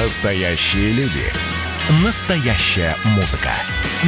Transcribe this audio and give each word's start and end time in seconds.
Настоящие 0.00 0.92
люди. 0.92 1.24
Настоящая 2.04 2.94
музыка. 3.16 3.50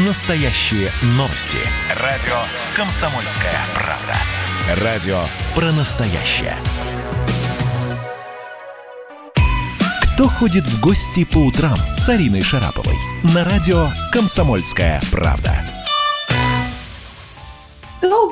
Настоящие 0.07 0.89
новости. 1.17 1.59
Радио 2.01 2.37
«Комсомольская 2.77 3.57
правда». 3.75 4.85
Радио 4.85 5.21
про 5.53 5.73
настоящее. 5.73 6.55
Кто 10.15 10.29
ходит 10.29 10.65
в 10.65 10.81
гости 10.81 11.25
по 11.25 11.39
утрам 11.39 11.77
с 11.97 12.09
Ариной 12.09 12.43
Шараповой? 12.43 12.97
На 13.25 13.43
радио 13.43 13.91
«Комсомольская 14.13 15.01
правда». 15.11 15.80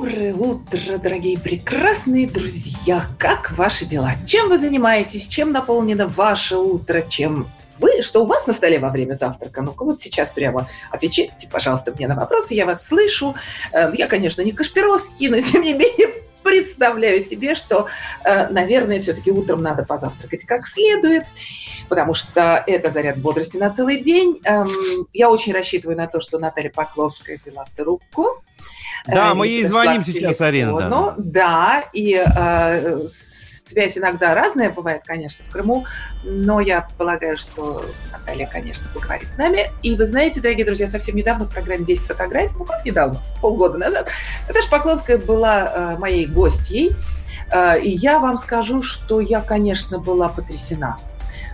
Доброе 0.00 0.32
утро, 0.32 0.98
дорогие 0.98 1.36
прекрасные 1.36 2.28
друзья! 2.28 3.04
Как 3.18 3.50
ваши 3.58 3.84
дела? 3.84 4.12
Чем 4.24 4.48
вы 4.48 4.56
занимаетесь? 4.56 5.26
Чем 5.26 5.50
наполнено 5.50 6.06
ваше 6.06 6.56
утро? 6.56 7.02
Чем 7.02 7.48
вы, 7.80 8.02
что 8.02 8.22
у 8.22 8.26
вас 8.26 8.46
на 8.46 8.52
столе 8.52 8.78
во 8.78 8.90
время 8.90 9.14
завтрака? 9.14 9.60
Ну-ка 9.60 9.84
вот 9.84 9.98
сейчас 9.98 10.30
прямо 10.30 10.68
отвечайте, 10.92 11.48
пожалуйста, 11.50 11.92
мне 11.96 12.06
на 12.06 12.14
вопросы, 12.14 12.54
я 12.54 12.64
вас 12.64 12.86
слышу. 12.86 13.34
Эм, 13.72 13.92
я, 13.92 14.06
конечно, 14.06 14.40
не 14.42 14.52
Кашпировский, 14.52 15.30
но 15.30 15.40
тем 15.40 15.62
не 15.62 15.72
менее 15.72 16.14
представляю 16.44 17.20
себе, 17.20 17.56
что, 17.56 17.88
э, 18.22 18.46
наверное, 18.50 19.00
все-таки 19.00 19.32
утром 19.32 19.62
надо 19.62 19.84
позавтракать 19.84 20.44
как 20.44 20.68
следует, 20.68 21.24
потому 21.88 22.14
что 22.14 22.62
это 22.66 22.90
заряд 22.90 23.18
бодрости 23.18 23.56
на 23.56 23.70
целый 23.70 24.00
день. 24.02 24.40
Эм, 24.44 24.68
я 25.12 25.30
очень 25.30 25.52
рассчитываю 25.52 25.96
на 25.96 26.06
то, 26.06 26.20
что 26.20 26.38
Наталья 26.38 26.70
Покловская 26.70 27.38
взяла 27.38 27.64
трубку. 27.76 28.42
Да, 29.06 29.30
э, 29.30 29.34
мы 29.34 29.46
ей 29.46 29.66
звоним 29.66 30.04
сейчас, 30.04 30.40
Арина. 30.40 30.88
Да, 30.88 31.14
да 31.16 31.84
и 31.92 32.14
э, 32.14 32.98
связь 33.68 33.98
иногда 33.98 34.34
разная 34.34 34.70
бывает, 34.70 35.02
конечно, 35.04 35.44
в 35.48 35.52
Крыму, 35.52 35.86
но 36.24 36.60
я 36.60 36.88
полагаю, 36.96 37.36
что 37.36 37.84
Наталья, 38.12 38.46
конечно, 38.46 38.88
поговорит 38.92 39.30
с 39.30 39.36
нами. 39.36 39.70
И 39.82 39.94
вы 39.94 40.06
знаете, 40.06 40.40
дорогие 40.40 40.64
друзья, 40.64 40.88
совсем 40.88 41.16
недавно 41.16 41.44
в 41.44 41.50
программе 41.50 41.84
«10 41.84 41.96
фотографий», 42.06 42.54
ну, 42.58 42.64
как 42.64 42.84
недавно, 42.84 43.20
полгода 43.40 43.78
назад, 43.78 44.08
Наташа 44.46 44.70
Поклонская 44.70 45.18
была 45.18 45.72
э, 45.94 45.98
моей 45.98 46.26
гостьей, 46.26 46.96
э, 47.52 47.80
и 47.80 47.90
я 47.90 48.18
вам 48.18 48.38
скажу, 48.38 48.82
что 48.82 49.20
я, 49.20 49.40
конечно, 49.40 49.98
была 49.98 50.28
потрясена. 50.28 50.98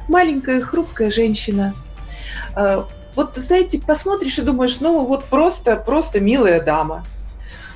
Маленькая, 0.09 0.61
хрупкая 0.61 1.11
женщина, 1.11 1.75
э, 2.57 2.83
вот, 3.15 3.37
знаете, 3.37 3.81
посмотришь 3.81 4.39
и 4.39 4.43
думаешь, 4.43 4.81
ну, 4.81 5.05
вот 5.05 5.25
просто, 5.25 5.77
просто 5.77 6.21
милая 6.21 6.61
дама. 6.61 7.05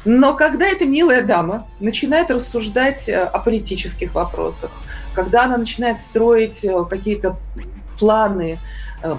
Но 0.05 0.35
когда 0.35 0.67
эта 0.67 0.85
милая 0.85 1.23
дама 1.23 1.67
начинает 1.81 2.31
рассуждать 2.31 3.09
э, 3.09 3.23
о 3.23 3.39
политических 3.39 4.15
вопросах, 4.15 4.71
когда 5.15 5.45
она 5.45 5.57
начинает 5.57 6.01
строить 6.01 6.65
э, 6.65 6.85
какие-то 6.89 7.37
планы 7.99 8.59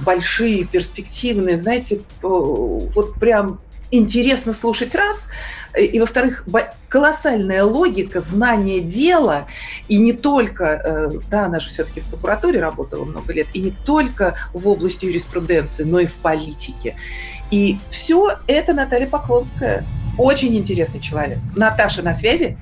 большие, 0.01 0.65
перспективные, 0.65 1.57
знаете, 1.57 2.01
вот 2.21 3.13
прям 3.17 3.61
интересно 3.91 4.53
слушать 4.53 4.95
раз, 4.95 5.29
и, 5.77 5.99
во-вторых, 5.99 6.45
колоссальная 6.87 7.63
логика, 7.63 8.21
знание 8.21 8.81
дела, 8.81 9.47
и 9.87 9.97
не 9.97 10.13
только, 10.13 11.11
да, 11.29 11.45
она 11.45 11.59
же 11.59 11.69
все-таки 11.69 12.01
в 12.01 12.05
прокуратуре 12.05 12.59
работала 12.59 13.05
много 13.05 13.33
лет, 13.33 13.47
и 13.53 13.61
не 13.61 13.71
только 13.71 14.35
в 14.53 14.67
области 14.67 15.05
юриспруденции, 15.05 15.83
но 15.83 15.99
и 15.99 16.05
в 16.05 16.15
политике. 16.15 16.95
И 17.51 17.79
все 17.89 18.37
это 18.47 18.73
Наталья 18.73 19.07
Поклонская. 19.07 19.85
Очень 20.17 20.55
интересный 20.57 20.99
человек. 20.99 21.39
Наташа 21.55 22.01
на 22.03 22.13
связи? 22.13 22.57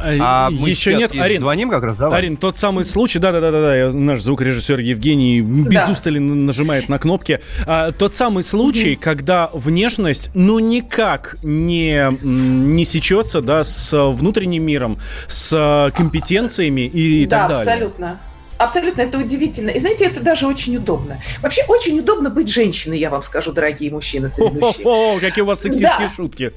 А, 0.00 0.48
а 0.48 0.50
еще 0.50 0.94
нет, 0.94 1.12
Арин. 1.18 1.40
Звоним 1.40 1.70
как 1.70 1.82
раз, 1.82 1.96
давай. 1.96 2.18
Арин, 2.18 2.36
тот 2.36 2.56
самый 2.56 2.84
случай, 2.84 3.18
да-да-да-да, 3.18 3.96
наш 3.96 4.20
звукорежиссер 4.20 4.80
Евгений 4.80 5.40
без 5.40 5.84
да. 5.86 5.92
устали 5.92 6.18
нажимает 6.18 6.88
на 6.88 6.98
кнопки. 6.98 7.40
А, 7.66 7.92
тот 7.92 8.14
самый 8.14 8.42
случай, 8.42 8.94
угу. 8.94 9.02
когда 9.02 9.50
внешность, 9.52 10.30
ну, 10.34 10.58
никак 10.58 11.36
не, 11.42 12.06
не 12.22 12.84
сечется, 12.84 13.40
да, 13.40 13.64
с 13.64 13.96
внутренним 13.96 14.64
миром, 14.64 14.98
с 15.28 15.92
компетенциями 15.94 16.82
и, 16.82 17.22
и 17.22 17.26
да, 17.26 17.38
так 17.38 17.48
далее. 17.48 17.64
Да, 17.64 17.72
абсолютно. 17.72 18.20
Абсолютно, 18.62 19.02
это 19.02 19.18
удивительно. 19.18 19.70
И 19.70 19.80
знаете, 19.80 20.04
это 20.06 20.20
даже 20.20 20.46
очень 20.46 20.76
удобно. 20.76 21.18
Вообще 21.40 21.62
очень 21.66 21.98
удобно 21.98 22.30
быть 22.30 22.48
женщиной, 22.48 22.98
я 22.98 23.10
вам 23.10 23.22
скажу, 23.22 23.52
дорогие 23.52 23.90
мужчины, 23.90 24.28
соведущие. 24.28 24.86
О, 24.86 25.18
какие 25.18 25.42
у 25.42 25.46
вас 25.46 25.60
сексистские 25.60 26.08
да. 26.08 26.14
шутки. 26.14 26.52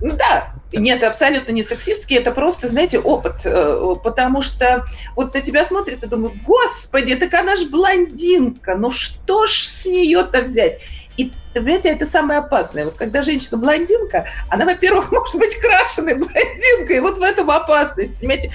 Да, 0.00 0.54
нет, 0.72 1.02
абсолютно 1.02 1.52
не 1.52 1.62
сексистские, 1.62 2.20
это 2.20 2.30
просто, 2.32 2.68
знаете, 2.68 2.98
опыт. 2.98 3.44
Э, 3.44 3.94
потому 4.02 4.40
что 4.40 4.84
вот 5.16 5.34
на 5.34 5.40
тебя 5.40 5.64
смотрят 5.64 6.02
и 6.02 6.06
думают, 6.06 6.34
господи, 6.42 7.14
так 7.16 7.34
она 7.34 7.56
же 7.56 7.66
блондинка, 7.66 8.76
ну 8.76 8.90
что 8.90 9.46
ж 9.46 9.50
с 9.50 9.84
нее-то 9.84 10.42
взять? 10.42 10.80
И, 11.16 11.32
понимаете, 11.52 11.90
это 11.90 12.06
самое 12.06 12.40
опасное. 12.40 12.86
Вот 12.86 12.94
когда 12.94 13.22
женщина 13.22 13.58
блондинка, 13.58 14.26
она, 14.48 14.64
во-первых, 14.64 15.12
может 15.12 15.36
быть 15.36 15.56
крашеной 15.58 16.14
блондинкой, 16.14 16.96
и 16.96 17.00
вот 17.00 17.18
в 17.18 17.22
этом 17.22 17.50
опасность, 17.50 18.18
понимаете? 18.18 18.50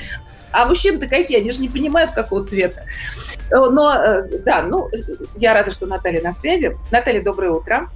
А 0.55 0.65
мужчины-то 0.65 1.07
какие? 1.07 1.39
Они 1.39 1.51
же 1.51 1.61
не 1.61 1.67
понимают, 1.67 2.11
какого 2.11 2.45
цвета. 2.45 2.83
Э, 3.51 3.55
но, 3.69 3.93
э, 3.93 4.23
да, 4.45 4.63
ну, 4.63 4.89
я 5.35 5.53
рада, 5.53 5.71
что 5.71 5.85
Наталья 5.85 6.21
на 6.21 6.31
связи. 6.31 6.75
Наталья, 6.91 7.21
доброе 7.21 7.51
утро. 7.51 7.89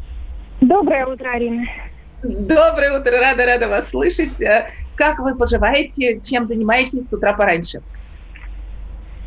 Доброе 0.60 1.06
утро, 1.06 1.30
Арина. 1.30 1.64
Доброе 2.22 3.00
утро, 3.00 3.18
рада-рада 3.18 3.70
вас 3.70 3.90
слышать. 3.90 4.42
Э, 4.42 4.72
как 4.96 5.20
вы 5.20 5.36
поживаете? 5.36 6.20
Чем 6.20 6.48
занимаетесь 6.48 7.08
с 7.08 7.14
утра 7.14 7.32
пораньше? 7.32 7.82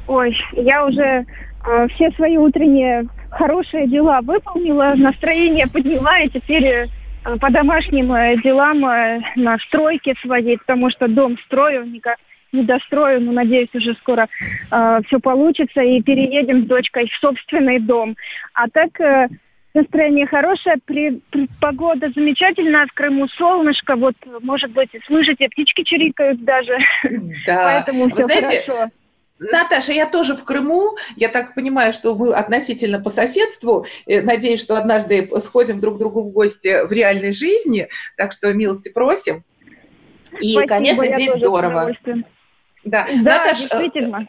Ой, 0.06 0.36
я 0.52 0.84
уже 0.84 1.24
э, 1.66 1.88
все 1.94 2.10
свои 2.10 2.36
утренние 2.36 3.06
хорошие 3.30 3.88
дела 3.88 4.20
выполнила, 4.20 4.92
настроение 4.94 5.66
подняла, 5.66 6.20
и 6.20 6.28
теперь 6.28 6.66
э, 6.66 6.86
по 7.40 7.50
домашним 7.50 8.08
делам 8.42 8.84
э, 8.84 9.22
на 9.36 9.56
стройке 9.58 10.14
своей, 10.20 10.58
потому 10.58 10.90
что 10.90 11.08
дом 11.08 11.38
строю, 11.46 11.86
никак 11.86 12.18
не 12.52 12.62
дострою, 12.62 13.20
но 13.20 13.32
надеюсь, 13.32 13.74
уже 13.74 13.94
скоро 13.94 14.28
э, 14.70 15.00
все 15.06 15.18
получится 15.20 15.80
и 15.80 16.02
переедем 16.02 16.64
с 16.64 16.66
дочкой 16.66 17.08
в 17.08 17.14
собственный 17.16 17.78
дом. 17.78 18.16
А 18.54 18.68
так 18.68 19.00
э, 19.00 19.28
настроение 19.74 20.26
хорошее, 20.26 20.76
при, 20.84 21.20
при, 21.30 21.48
погода 21.60 22.10
замечательная, 22.14 22.86
в 22.86 22.92
Крыму 22.92 23.28
солнышко, 23.28 23.96
вот, 23.96 24.14
может 24.42 24.70
быть, 24.72 24.90
слышите, 25.06 25.48
птички 25.48 25.82
чирикают 25.82 26.44
даже. 26.44 26.78
Да, 27.46 27.84
поэтому 27.84 28.10
все 28.10 28.24
знаете, 28.24 28.62
хорошо. 28.66 28.90
Наташа, 29.38 29.92
я 29.92 30.06
тоже 30.06 30.36
в 30.36 30.44
Крыму. 30.44 30.96
Я 31.16 31.28
так 31.28 31.54
понимаю, 31.54 31.92
что 31.92 32.14
мы 32.14 32.32
относительно 32.32 33.00
по 33.00 33.10
соседству. 33.10 33.86
Э, 34.06 34.22
надеюсь, 34.22 34.60
что 34.60 34.76
однажды 34.76 35.28
сходим 35.42 35.80
друг 35.80 35.96
к 35.96 35.98
другу 35.98 36.22
в 36.22 36.30
гости 36.30 36.86
в 36.86 36.92
реальной 36.92 37.32
жизни. 37.32 37.88
Так 38.16 38.32
что 38.32 38.52
милости 38.52 38.88
просим. 38.90 39.42
И, 40.40 40.52
Спасибо, 40.52 40.66
конечно, 40.66 41.08
здесь 41.08 41.34
здорово. 41.34 41.92
Да, 42.84 43.06
да 43.22 43.38
Наташа, 43.38 43.66
э, 43.66 43.68
действительно. 43.70 44.28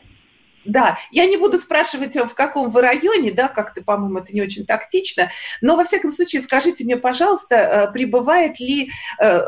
Да, 0.66 0.97
я 1.12 1.25
не 1.25 1.38
буду 1.38 1.58
спрашивать, 1.58 2.16
в 2.16 2.34
каком 2.34 2.69
вы 2.69 2.81
районе, 2.81 3.31
да, 3.31 3.47
как-то, 3.50 3.84
по-моему, 3.84 4.19
это 4.19 4.34
не 4.34 4.41
очень 4.41 4.66
тактично, 4.66 5.30
но, 5.62 5.75
во 5.75 5.84
всяком 5.84 6.12
случае, 6.12 6.41
скажите 6.41 6.86
мне, 6.86 6.96
пожалуйста, 6.96 7.56
э, 7.56 7.91
прибывает 7.91 8.59
ли 8.59 8.90
э, 9.19 9.41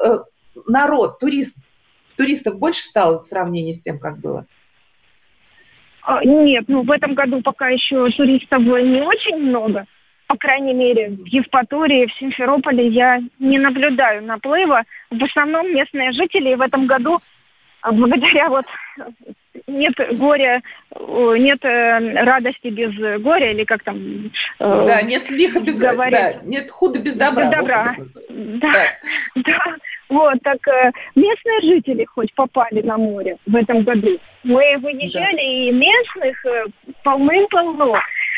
народ, 0.67 1.19
турист, 1.19 1.57
туристов 2.17 2.57
больше 2.57 2.81
стало 2.81 3.21
в 3.21 3.25
сравнении 3.25 3.73
с 3.73 3.81
тем, 3.81 3.99
как 3.99 4.19
было? 4.19 4.45
А, 6.05 6.23
нет, 6.23 6.65
ну 6.67 6.83
в 6.83 6.91
этом 6.91 7.15
году 7.15 7.41
пока 7.41 7.69
еще 7.69 8.09
туристов 8.11 8.61
не 8.61 9.01
очень 9.01 9.37
много. 9.37 9.85
По 10.27 10.37
крайней 10.37 10.73
мере, 10.73 11.09
в 11.09 11.25
Евпатории, 11.25 12.07
в 12.07 12.13
Симферополе 12.19 12.87
я 12.87 13.21
не 13.39 13.57
наблюдаю 13.59 14.23
наплыва. 14.23 14.83
В 15.11 15.23
основном 15.23 15.73
местные 15.73 16.11
жители 16.11 16.55
в 16.55 16.61
этом 16.61 16.87
году 16.87 17.21
благодаря 17.91 18.49
вот 18.49 18.65
нет 19.67 19.93
горя, 20.17 20.61
нет 20.99 21.63
э, 21.65 22.23
радости 22.23 22.67
без 22.67 23.21
горя, 23.21 23.51
или 23.51 23.63
как 23.63 23.83
там... 23.83 24.31
Э, 24.59 24.85
да, 24.87 25.01
нет 25.01 25.29
лиха 25.29 25.59
без 25.59 25.77
говорить. 25.77 26.19
Да, 26.19 26.33
нет 26.43 26.69
худа 26.69 26.99
без 26.99 27.15
добра. 27.15 27.45
Без 27.45 27.51
добра. 27.51 27.95
Да, 28.29 28.71
да. 28.71 28.85
да. 29.43 29.75
Вот, 30.09 30.35
так 30.43 30.67
э, 30.67 30.91
местные 31.15 31.61
жители 31.61 32.05
хоть 32.05 32.33
попали 32.35 32.81
на 32.81 32.97
море 32.97 33.37
в 33.45 33.55
этом 33.55 33.83
году. 33.83 34.19
Мы 34.43 34.77
выезжали, 34.77 35.35
да. 35.35 35.41
и 35.41 35.71
местных 35.71 36.45
полным-полно. 37.03 37.95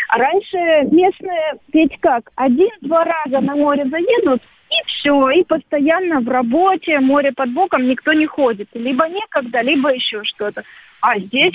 А 0.10 0.18
раньше 0.18 0.58
местные 0.92 1.56
ведь 1.74 2.00
как, 2.00 2.32
один-два 2.36 3.04
раза 3.04 3.42
на 3.42 3.56
море 3.56 3.86
заедут, 3.90 4.42
и 4.69 4.88
все, 4.88 5.30
и 5.30 5.44
постоянно 5.44 6.19
в 6.19 6.28
работе, 6.28 7.00
море 7.00 7.31
под 7.31 7.54
боком, 7.54 7.88
никто 7.88 8.14
не 8.14 8.25
ходит. 8.25 8.69
Либо 8.74 9.08
некогда, 9.08 9.62
либо 9.62 9.94
еще 9.94 10.24
что-то. 10.24 10.64
А 11.02 11.18
здесь 11.19 11.54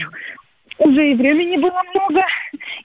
уже 0.79 1.13
и 1.13 1.15
времени 1.15 1.57
было 1.57 1.83
много, 1.95 2.25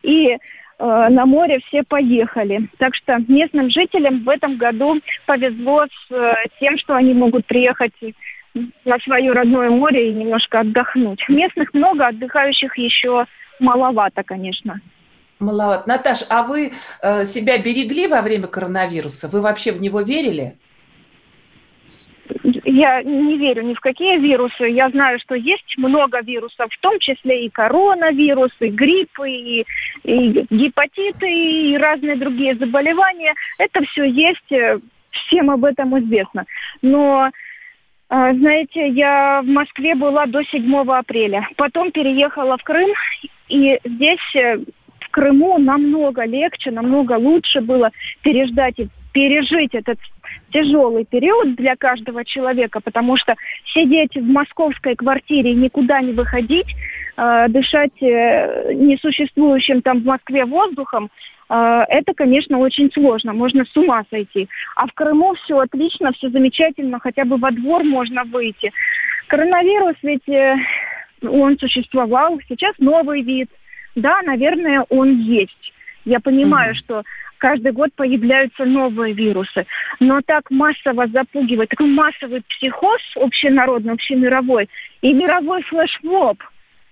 и 0.03 0.31
э, 0.31 0.38
на 0.79 1.25
море 1.25 1.59
все 1.68 1.83
поехали. 1.83 2.68
Так 2.77 2.95
что 2.95 3.18
местным 3.27 3.69
жителям 3.69 4.24
в 4.24 4.29
этом 4.29 4.57
году 4.57 5.00
повезло 5.25 5.85
с 5.85 6.12
э, 6.12 6.33
тем, 6.59 6.77
что 6.77 6.95
они 6.95 7.13
могут 7.13 7.45
приехать 7.45 7.94
на 8.85 8.97
свое 9.00 9.31
родное 9.31 9.69
море 9.69 10.09
и 10.09 10.13
немножко 10.13 10.62
отдохнуть. 10.62 11.24
Местных 11.29 11.74
много, 11.74 12.07
отдыхающих 12.07 12.77
еще 12.77 13.25
маловато, 13.59 14.24
конечно. 14.24 14.81
Маловато. 15.39 15.88
Наташ, 15.88 16.24
а 16.30 16.44
вы 16.44 16.72
э, 17.01 17.25
себя 17.25 17.57
берегли 17.60 18.07
во 18.07 18.22
время 18.22 18.48
коронавируса? 18.48 19.28
Вы 19.28 19.42
вообще 19.42 19.72
в 19.72 19.81
него 19.81 20.01
верили? 20.01 20.57
Я 22.44 23.01
не 23.04 23.38
верю 23.38 23.63
ни 23.63 23.74
в 23.74 23.80
какие 23.80 24.18
вирусы. 24.18 24.66
Я 24.66 24.89
знаю, 24.89 25.19
что 25.19 25.36
есть 25.36 25.78
много 25.78 26.22
вирусов, 26.22 26.72
в 26.72 26.80
том 26.80 27.00
числе 27.00 27.45
и 27.45 27.50
коронавирус, 27.50 28.51
и 28.60 28.68
грипп, 28.68 29.19
и, 29.25 29.66
и 30.04 30.45
гепатиты, 30.50 31.30
и 31.30 31.78
разные 31.78 32.16
другие 32.16 32.56
заболевания. 32.56 33.34
Это 33.60 33.84
все 33.86 34.06
есть, 34.06 34.51
э, 34.51 34.80
всем 35.12 35.51
об 35.51 35.66
этом 35.66 35.98
известно. 36.00 36.45
Но 36.81 37.28
э, 37.28 37.30
знаете, 38.10 38.88
я 38.89 39.42
в 39.42 39.48
Москве 39.48 39.94
была 39.94 40.25
до 40.25 40.44
7 40.44 40.92
апреля. 40.92 41.48
Потом 41.57 41.92
переехала 41.92 42.57
в 42.57 42.63
Крым, 42.63 42.89
и 43.50 43.80
здесь 43.86 44.36
Крыму 45.17 45.57
намного 45.57 46.25
легче, 46.25 46.69
намного 46.69 47.13
лучше 47.13 47.59
было 47.61 47.89
переждать 48.21 48.77
и 48.77 48.87
пережить 49.13 49.73
этот 49.73 49.97
тяжелый 50.51 51.05
период 51.05 51.55
для 51.55 51.75
каждого 51.75 52.23
человека, 52.23 52.81
потому 52.81 53.17
что 53.17 53.33
сидеть 53.73 54.15
в 54.15 54.23
московской 54.23 54.95
квартире 54.95 55.55
никуда 55.55 56.01
не 56.01 56.13
выходить, 56.13 56.67
э, 57.17 57.47
дышать 57.49 57.99
э, 57.99 58.73
несуществующим 58.75 59.81
там 59.81 60.01
в 60.01 60.05
Москве 60.05 60.45
воздухом, 60.45 61.09
э, 61.49 61.85
это, 61.89 62.13
конечно, 62.13 62.59
очень 62.59 62.91
сложно, 62.91 63.33
можно 63.33 63.65
с 63.65 63.75
ума 63.75 64.03
сойти. 64.11 64.47
А 64.75 64.85
в 64.85 64.93
Крыму 64.93 65.33
все 65.33 65.57
отлично, 65.57 66.11
все 66.11 66.29
замечательно, 66.29 66.99
хотя 66.99 67.25
бы 67.25 67.37
во 67.37 67.49
двор 67.49 67.83
можно 67.83 68.23
выйти. 68.23 68.71
Коронавирус 69.29 69.95
ведь 70.03 70.29
э, 70.29 70.57
он 71.23 71.57
существовал, 71.57 72.39
сейчас 72.47 72.75
новый 72.77 73.23
вид. 73.23 73.49
Да, 73.97 74.21
наверное, 74.21 74.85
он 74.89 75.17
есть. 75.21 75.73
Я 76.05 76.19
понимаю, 76.19 76.73
mm-hmm. 76.73 76.77
что 76.77 77.03
каждый 77.39 77.71
год 77.71 77.89
появляются 77.95 78.63
новые 78.63 79.13
вирусы. 79.13 79.65
Но 79.99 80.21
так 80.21 80.51
массово 80.51 81.07
запугивать, 81.07 81.69
такой 81.69 81.88
массовый 81.88 82.44
психоз 82.47 83.01
общенародный, 83.15 83.94
общемировой 83.94 84.69
и 85.01 85.13
мировой 85.13 85.63
флешмоб 85.63 86.41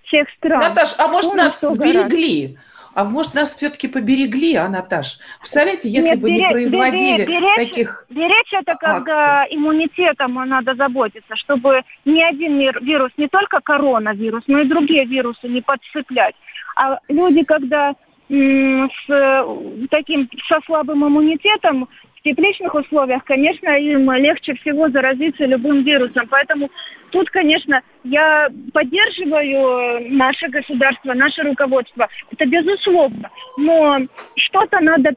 всех 0.04 0.28
стран. 0.38 0.62
Наташ, 0.62 0.96
а 0.98 1.08
может 1.08 1.36
нас 1.36 1.62
сберегли? 1.62 2.58
А 2.96 3.04
может, 3.04 3.34
нас 3.34 3.54
все-таки 3.54 3.90
поберегли, 3.90 4.56
а, 4.56 4.70
Наташ? 4.70 5.20
Представляете, 5.40 5.90
если 5.90 6.12
Нет, 6.12 6.20
бы 6.22 6.30
беречь, 6.30 6.42
не 6.42 6.52
производили 6.54 7.26
беречь, 7.26 7.56
таких 7.58 8.06
Беречь 8.10 8.54
это 8.54 8.76
когда 8.80 9.42
акций. 9.42 9.58
иммунитетом 9.58 10.36
надо 10.36 10.76
заботиться, 10.76 11.36
чтобы 11.36 11.82
ни 12.06 12.22
один 12.22 12.58
вирус, 12.58 13.12
не 13.18 13.28
только 13.28 13.60
коронавирус, 13.60 14.46
но 14.48 14.62
и 14.62 14.66
другие 14.66 15.04
вирусы 15.04 15.50
не 15.50 15.60
подцеплять. 15.62 16.36
А 16.76 17.00
люди, 17.08 17.44
когда 17.44 17.96
с 18.28 19.48
таким 19.92 20.30
со 20.48 20.60
слабым 20.66 21.06
иммунитетом 21.08 21.88
в 22.18 22.22
тепличных 22.24 22.74
условиях, 22.74 23.24
конечно, 23.24 23.70
им 23.70 24.12
легче 24.14 24.56
всего 24.56 24.90
заразиться 24.90 25.46
любым 25.46 25.84
вирусом. 25.84 26.28
Поэтому 26.28 26.72
тут, 27.12 27.30
конечно, 27.30 27.82
я 28.04 28.50
поддерживаю 28.74 30.12
наше 30.12 30.48
государство, 30.48 31.14
наше 31.14 31.44
руководство. 31.44 32.08
Это 32.32 32.46
безусловно. 32.48 33.30
Но 33.58 34.00
что-то 34.36 34.80
надо 34.80 35.12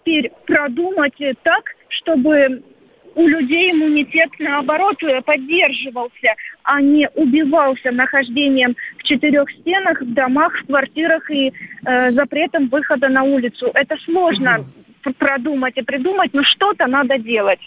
продумать 0.47 1.17
так, 1.43 1.75
чтобы 1.89 2.63
у 3.15 3.27
людей 3.27 3.73
иммунитет, 3.73 4.31
наоборот, 4.39 4.99
поддерживался, 5.25 6.35
а 6.69 6.83
не 6.83 7.09
убивался 7.15 7.91
нахождением 7.91 8.77
в 8.99 9.03
четырех 9.03 9.51
стенах, 9.51 10.03
в 10.03 10.13
домах, 10.13 10.53
в 10.55 10.67
квартирах 10.67 11.31
и 11.31 11.51
э, 11.51 12.11
запретом 12.11 12.69
выхода 12.69 13.09
на 13.09 13.23
улицу. 13.23 13.71
Это 13.73 13.97
сложно 14.05 14.67
продумать 15.17 15.77
и 15.77 15.83
придумать, 15.83 16.33
но 16.33 16.43
что-то 16.45 16.87
надо 16.87 17.19
делать. 17.19 17.61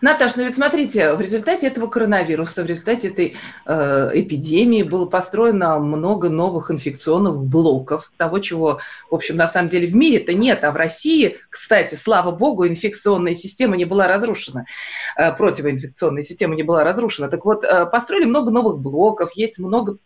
Наташа, 0.00 0.38
ну 0.38 0.44
ведь 0.44 0.54
смотрите, 0.54 1.14
в 1.14 1.20
результате 1.20 1.66
этого 1.68 1.86
коронавируса, 1.86 2.62
в 2.62 2.66
результате 2.66 3.08
этой 3.08 3.36
э, 3.64 4.10
эпидемии 4.14 4.82
было 4.82 5.06
построено 5.06 5.78
много 5.78 6.28
новых 6.28 6.70
инфекционных 6.70 7.44
блоков, 7.44 8.12
того, 8.16 8.38
чего, 8.38 8.80
в 9.10 9.14
общем, 9.14 9.36
на 9.36 9.48
самом 9.48 9.68
деле 9.68 9.86
в 9.86 9.96
мире-то 9.96 10.34
нет, 10.34 10.64
а 10.64 10.70
в 10.70 10.76
России, 10.76 11.38
кстати, 11.50 11.94
слава 11.94 12.30
богу, 12.30 12.66
инфекционная 12.66 13.34
система 13.34 13.76
не 13.76 13.84
была 13.84 14.06
разрушена, 14.06 14.66
э, 15.16 15.32
противоинфекционная 15.32 16.22
система 16.22 16.54
не 16.54 16.62
была 16.62 16.84
разрушена. 16.84 17.28
Так 17.28 17.44
вот, 17.44 17.64
э, 17.64 17.86
построили 17.86 18.24
много 18.24 18.50
новых 18.50 18.78
блоков, 18.78 19.32
есть 19.32 19.58
много 19.58 19.98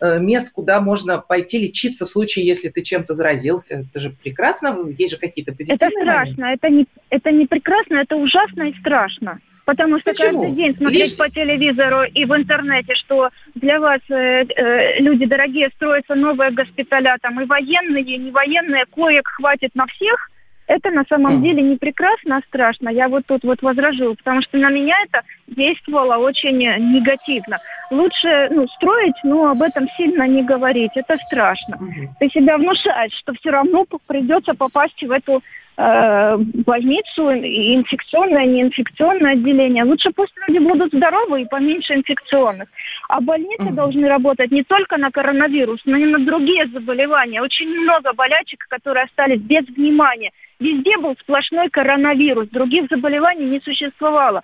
мест, 0.00 0.52
куда 0.52 0.80
можно 0.80 1.18
пойти 1.18 1.58
лечиться 1.58 2.06
в 2.06 2.08
случае, 2.08 2.46
если 2.46 2.68
ты 2.68 2.82
чем-то 2.82 3.14
заразился. 3.14 3.84
Это 3.90 4.00
же 4.00 4.10
прекрасно, 4.10 4.76
есть 4.96 5.14
же 5.14 5.18
какие-то 5.18 5.52
позитивные 5.52 5.88
Это 5.88 6.00
страшно, 6.00 6.44
это 6.46 6.68
не, 6.68 6.86
это 7.10 7.30
не 7.30 7.46
прекрасно, 7.46 7.96
это 7.96 8.16
ужасно 8.16 8.64
и 8.64 8.78
страшно. 8.78 9.40
Потому 9.64 9.98
что 9.98 10.10
Почему? 10.10 10.42
каждый 10.42 10.56
день 10.56 10.76
смотреть 10.76 11.00
Лишь... 11.00 11.16
по 11.16 11.28
телевизору 11.28 12.04
и 12.04 12.24
в 12.24 12.36
интернете, 12.36 12.94
что 12.94 13.30
для 13.56 13.80
вас 13.80 14.00
э, 14.08 14.14
э, 14.14 15.00
люди 15.00 15.26
дорогие 15.26 15.70
строятся 15.74 16.14
новые 16.14 16.52
госпиталя, 16.52 17.16
там 17.20 17.40
и 17.40 17.46
военные, 17.46 18.04
и 18.04 18.16
не 18.16 18.30
военные, 18.30 18.86
коек 18.86 19.26
хватит 19.26 19.74
на 19.74 19.86
всех– 19.86 20.30
это 20.66 20.90
на 20.90 21.04
самом 21.08 21.38
mm. 21.38 21.42
деле 21.42 21.62
не 21.62 21.76
прекрасно, 21.76 22.38
а 22.38 22.42
страшно. 22.48 22.88
Я 22.88 23.08
вот 23.08 23.24
тут 23.26 23.44
вот 23.44 23.62
возражу, 23.62 24.14
потому 24.16 24.42
что 24.42 24.58
на 24.58 24.70
меня 24.70 24.94
это 25.04 25.22
действовало 25.46 26.16
очень 26.16 26.58
негативно. 26.58 27.58
Лучше 27.90 28.48
ну, 28.50 28.66
строить, 28.68 29.16
но 29.22 29.50
об 29.50 29.62
этом 29.62 29.88
сильно 29.96 30.26
не 30.26 30.42
говорить. 30.42 30.92
Это 30.94 31.16
страшно. 31.16 31.76
Mm-hmm. 31.76 32.08
Ты 32.18 32.28
себя 32.30 32.56
внушаешь, 32.58 33.12
что 33.12 33.32
все 33.34 33.50
равно 33.50 33.84
придется 34.06 34.54
попасть 34.54 35.00
в 35.00 35.10
эту 35.12 35.40
э, 35.76 36.36
больницу, 36.36 37.30
инфекционное, 37.30 38.46
неинфекционное 38.46 39.34
отделение. 39.34 39.84
Лучше 39.84 40.10
пусть 40.10 40.32
люди 40.48 40.58
будут 40.58 40.92
здоровы 40.92 41.42
и 41.42 41.48
поменьше 41.48 41.94
инфекционных. 41.94 42.68
А 43.08 43.20
больницы 43.20 43.68
mm-hmm. 43.68 43.74
должны 43.74 44.08
работать 44.08 44.50
не 44.50 44.64
только 44.64 44.96
на 44.96 45.12
коронавирус, 45.12 45.80
но 45.84 45.96
и 45.96 46.04
на 46.06 46.18
другие 46.18 46.66
заболевания. 46.66 47.40
Очень 47.40 47.68
много 47.68 48.12
болячек, 48.14 48.66
которые 48.68 49.04
остались 49.04 49.40
без 49.40 49.64
внимания. 49.68 50.32
Везде 50.58 50.96
был 50.98 51.14
сплошной 51.20 51.68
коронавирус, 51.68 52.48
других 52.48 52.86
заболеваний 52.90 53.44
не 53.44 53.60
существовало. 53.60 54.42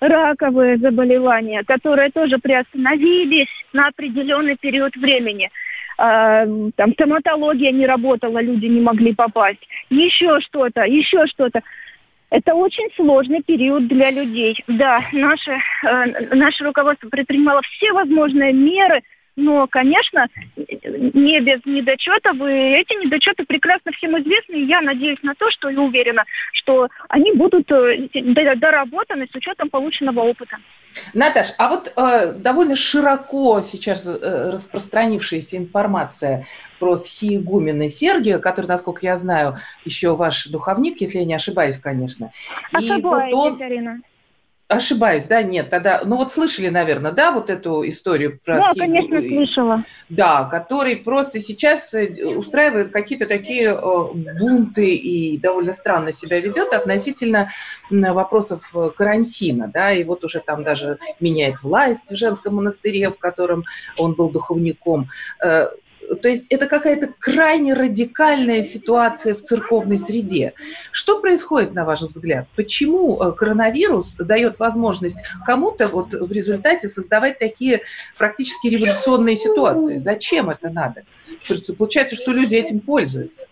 Раковые 0.00 0.78
заболевания, 0.78 1.62
которые 1.64 2.10
тоже 2.10 2.38
приостановились 2.38 3.48
на 3.72 3.86
определенный 3.88 4.56
период 4.56 4.96
времени. 4.96 5.50
А, 5.98 6.44
там 6.74 6.92
стоматология 6.94 7.70
не 7.70 7.86
работала, 7.86 8.42
люди 8.42 8.66
не 8.66 8.80
могли 8.80 9.14
попасть. 9.14 9.64
Еще 9.90 10.40
что-то, 10.40 10.82
еще 10.82 11.26
что-то. 11.26 11.60
Это 12.30 12.54
очень 12.54 12.88
сложный 12.96 13.42
период 13.42 13.86
для 13.86 14.10
людей. 14.10 14.56
Да, 14.66 14.98
наше, 15.12 15.52
э, 15.52 16.34
наше 16.34 16.64
руководство 16.64 17.08
предпринимало 17.08 17.60
все 17.62 17.92
возможные 17.92 18.52
меры– 18.52 19.02
но, 19.36 19.66
конечно, 19.66 20.26
не 20.56 21.40
без 21.40 21.64
недочетов, 21.64 22.36
и 22.36 22.80
эти 22.80 23.04
недочеты 23.04 23.44
прекрасно 23.44 23.92
всем 23.92 24.18
известны, 24.20 24.56
и 24.56 24.66
я 24.66 24.80
надеюсь 24.80 25.22
на 25.22 25.34
то, 25.34 25.50
что 25.50 25.70
и 25.70 25.76
уверена, 25.76 26.24
что 26.52 26.88
они 27.08 27.32
будут 27.32 27.70
э, 27.70 28.08
доработаны 28.56 29.26
с 29.30 29.34
учетом 29.34 29.70
полученного 29.70 30.20
опыта. 30.20 30.58
Наташ, 31.14 31.54
а 31.56 31.68
вот 31.68 31.92
э, 31.96 32.34
довольно 32.34 32.76
широко 32.76 33.62
сейчас 33.62 34.06
э, 34.06 34.50
распространившаяся 34.52 35.56
информация 35.56 36.44
про 36.78 36.96
схиегумена 36.96 37.88
Сергия, 37.88 38.38
который, 38.38 38.66
насколько 38.66 39.06
я 39.06 39.16
знаю, 39.16 39.56
еще 39.86 40.14
ваш 40.14 40.48
духовник, 40.48 41.00
если 41.00 41.20
я 41.20 41.24
не 41.24 41.34
ошибаюсь, 41.34 41.78
конечно. 41.78 42.32
Ошибаюсь, 42.72 43.32
и 43.32 43.34
вот 43.34 43.52
он... 43.52 43.62
Ирина. 43.62 44.00
Ошибаюсь, 44.72 45.26
да, 45.26 45.42
нет, 45.42 45.68
тогда, 45.68 46.00
ну 46.02 46.16
вот 46.16 46.32
слышали, 46.32 46.68
наверное, 46.68 47.12
да, 47.12 47.30
вот 47.30 47.50
эту 47.50 47.86
историю 47.86 48.40
про... 48.42 48.58
Да, 48.58 48.72
Сигу, 48.72 48.80
конечно, 48.80 49.20
слышала. 49.20 49.84
Да, 50.08 50.44
который 50.44 50.96
просто 50.96 51.40
сейчас 51.40 51.92
э, 51.92 52.08
устраивает 52.34 52.90
какие-то 52.90 53.26
такие 53.26 53.68
э, 53.68 53.78
бунты 54.40 54.94
и 54.94 55.36
довольно 55.36 55.74
странно 55.74 56.14
себя 56.14 56.40
ведет 56.40 56.72
относительно 56.72 57.50
вопросов 57.90 58.70
э, 58.74 58.90
карантина, 58.96 59.70
да, 59.72 59.92
и 59.92 60.04
вот 60.04 60.24
уже 60.24 60.40
там 60.40 60.64
даже 60.64 60.98
меняет 61.20 61.62
власть 61.62 62.10
в 62.10 62.16
женском 62.16 62.54
монастыре, 62.54 63.10
в 63.10 63.18
котором 63.18 63.64
он 63.98 64.14
был 64.14 64.30
духовником 64.30 65.08
то 66.20 66.28
есть 66.28 66.46
это 66.50 66.66
какая-то 66.66 67.08
крайне 67.18 67.74
радикальная 67.74 68.62
ситуация 68.62 69.34
в 69.34 69.42
церковной 69.42 69.98
среде. 69.98 70.54
Что 70.90 71.20
происходит, 71.20 71.74
на 71.74 71.84
ваш 71.84 72.02
взгляд? 72.02 72.46
Почему 72.56 73.20
э, 73.22 73.32
коронавирус 73.32 74.16
дает 74.16 74.58
возможность 74.58 75.24
кому-то 75.46 75.88
вот 75.88 76.12
в 76.14 76.32
результате 76.32 76.88
создавать 76.88 77.38
такие 77.38 77.82
практически 78.18 78.68
революционные 78.68 79.36
ситуации? 79.36 79.98
Зачем 79.98 80.50
это 80.50 80.70
надо? 80.70 81.04
Получается, 81.78 82.16
что 82.16 82.32
люди 82.32 82.56
этим 82.56 82.80
пользуются. 82.80 83.42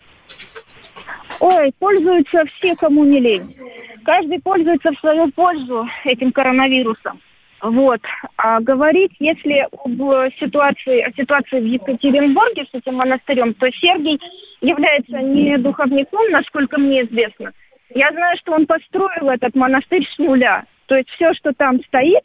Ой, 1.40 1.73
пользуются 1.78 2.45
все, 2.57 2.75
кому 2.76 3.04
не 3.04 3.21
лень. 3.21 3.57
Каждый 4.04 4.40
пользуется 4.40 4.90
в 4.92 4.99
свою 4.99 5.30
пользу 5.30 5.88
этим 6.04 6.33
коронавирусом. 6.33 7.21
Вот. 7.62 8.00
А 8.37 8.61
говорить, 8.61 9.12
если 9.19 9.67
об 9.73 10.31
ситуации, 10.38 11.00
о 11.00 11.12
ситуации 11.12 11.61
в 11.61 11.64
Екатеринбурге 11.64 12.64
с 12.71 12.75
этим 12.75 12.95
монастырем, 12.95 13.55
то 13.55 13.71
Сергий 13.71 14.21
является 14.61 15.19
не 15.19 15.59
духовником, 15.59 16.31
насколько 16.31 16.79
мне 16.79 17.05
известно. 17.05 17.52
Я 17.95 18.11
знаю, 18.12 18.37
что 18.38 18.52
он 18.52 18.67
построил 18.67 19.31
этот 19.31 19.55
монастырь 19.55 20.07
с 20.07 20.19
нуля. 20.19 20.64
То 20.87 20.97
есть 20.97 21.09
все, 21.11 21.33
что 21.35 21.52
там 21.52 21.83
стоит, 21.85 22.25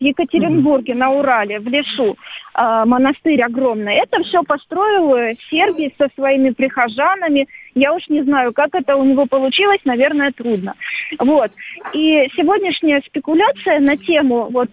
в 0.00 0.02
Екатеринбурге, 0.02 0.94
на 0.94 1.10
Урале, 1.10 1.60
в 1.60 1.68
лесу, 1.68 2.16
э, 2.54 2.84
монастырь 2.86 3.42
огромный. 3.42 3.96
Это 3.96 4.22
все 4.22 4.42
построил 4.42 5.14
э, 5.14 5.34
Сергий 5.50 5.94
со 5.98 6.08
своими 6.14 6.50
прихожанами. 6.50 7.46
Я 7.74 7.92
уж 7.92 8.08
не 8.08 8.22
знаю, 8.22 8.54
как 8.54 8.74
это 8.74 8.96
у 8.96 9.04
него 9.04 9.26
получилось, 9.26 9.80
наверное, 9.84 10.32
трудно. 10.32 10.74
Вот. 11.18 11.50
И 11.92 12.26
сегодняшняя 12.34 13.02
спекуляция 13.06 13.78
на 13.80 13.96
тему 13.96 14.48
вот 14.50 14.70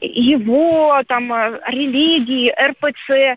его, 0.00 1.02
там, 1.08 1.32
э, 1.32 1.60
религии, 1.66 2.54
РПЦ, 2.56 3.36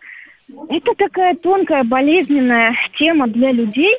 это 0.70 0.94
такая 0.96 1.36
тонкая, 1.36 1.84
болезненная 1.84 2.75
тема 2.98 3.28
для 3.28 3.52
людей, 3.52 3.98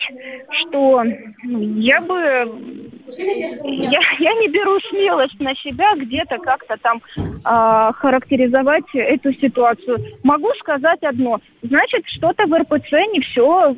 что 0.50 1.03
я 1.03 2.00
бы... 2.00 2.74
Я, 3.18 4.00
я 4.18 4.35
не 4.35 4.49
беру 4.49 4.78
смелость 4.80 5.38
на 5.40 5.54
себя 5.56 5.94
где-то 5.97 6.38
как-то 6.38 6.76
там 6.80 7.00
э, 7.16 7.92
характеризовать 7.94 8.85
эту 8.94 9.33
ситуацию. 9.35 9.99
Могу 10.23 10.52
сказать 10.61 11.02
одно. 11.02 11.40
Значит, 11.62 12.04
что-то 12.06 12.47
в 12.47 12.54
РПЦ 12.54 12.92
не 13.12 13.21
все 13.21 13.75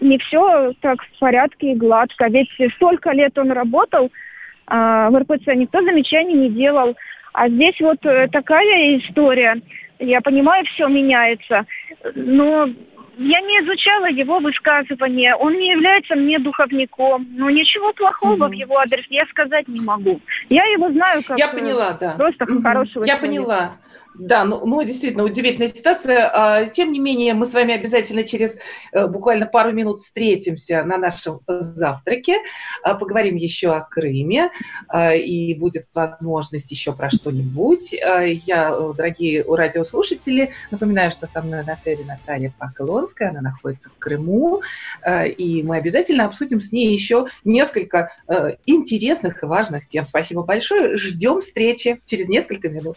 не 0.00 0.18
все 0.18 0.72
так 0.80 1.02
в 1.02 1.18
порядке 1.18 1.72
и 1.72 1.76
гладко. 1.76 2.26
Ведь 2.28 2.50
столько 2.74 3.12
лет 3.12 3.38
он 3.38 3.52
работал 3.52 4.06
э, 4.06 4.10
в 5.10 5.18
РПЦ, 5.18 5.54
никто 5.54 5.82
замечаний 5.82 6.34
не 6.34 6.50
делал. 6.50 6.96
А 7.32 7.48
здесь 7.48 7.78
вот 7.80 8.04
э, 8.04 8.28
такая 8.30 8.98
история. 8.98 9.60
Я 9.98 10.20
понимаю, 10.20 10.64
все 10.66 10.88
меняется, 10.88 11.64
но 12.14 12.68
я 13.18 13.40
не 13.40 13.60
изучала 13.60 14.08
его 14.08 14.38
высказывания. 14.38 15.34
Он 15.36 15.52
не 15.54 15.70
является 15.70 16.14
мне 16.14 16.38
духовником. 16.38 17.26
Но 17.30 17.50
ничего 17.50 17.92
плохого 17.92 18.44
угу. 18.44 18.48
в 18.48 18.52
его 18.52 18.78
адрес 18.78 19.04
я 19.10 19.26
сказать 19.26 19.68
не 19.68 19.80
могу. 19.80 20.20
Я 20.48 20.64
его 20.64 20.90
знаю 20.90 21.22
как 21.26 21.38
я 21.38 21.48
поняла, 21.48 21.96
да. 22.00 22.14
просто 22.16 22.44
угу. 22.44 22.62
хорошего 22.62 23.04
Я 23.04 23.16
человека. 23.18 23.20
поняла. 23.20 23.72
Да, 24.14 24.44
ну, 24.44 24.64
ну 24.66 24.82
действительно 24.82 25.24
удивительная 25.24 25.68
ситуация. 25.68 26.30
А, 26.32 26.64
тем 26.66 26.92
не 26.92 26.98
менее, 26.98 27.34
мы 27.34 27.46
с 27.46 27.54
вами 27.54 27.74
обязательно 27.74 28.24
через 28.24 28.58
э, 28.92 29.06
буквально 29.06 29.46
пару 29.46 29.72
минут 29.72 29.98
встретимся 29.98 30.84
на 30.84 30.98
нашем 30.98 31.40
завтраке, 31.46 32.36
а, 32.82 32.94
поговорим 32.94 33.36
еще 33.36 33.74
о 33.74 33.80
Крыме, 33.80 34.50
а, 34.88 35.14
и 35.14 35.54
будет 35.54 35.86
возможность 35.94 36.70
еще 36.70 36.92
про 36.92 37.10
что-нибудь. 37.10 37.92
Я, 37.92 38.74
э, 38.78 38.92
дорогие 38.96 39.44
радиослушатели, 39.48 40.52
напоминаю, 40.70 41.10
что 41.10 41.26
со 41.26 41.40
мной 41.40 41.64
на 41.64 41.76
связи 41.76 42.02
Наталья 42.02 42.52
Поклонская, 42.58 43.30
она 43.30 43.40
находится 43.40 43.88
в 43.88 43.98
Крыму, 43.98 44.62
и 45.06 45.62
мы 45.62 45.76
обязательно 45.76 46.26
обсудим 46.26 46.60
с 46.60 46.72
ней 46.72 46.92
еще 46.92 47.26
несколько 47.44 48.12
э, 48.28 48.56
интересных 48.66 49.42
и 49.42 49.46
важных 49.46 49.88
тем. 49.88 50.04
Спасибо 50.04 50.42
большое. 50.42 50.96
Ждем 50.96 51.40
встречи 51.40 52.00
через 52.06 52.28
несколько 52.28 52.68
минут. 52.68 52.96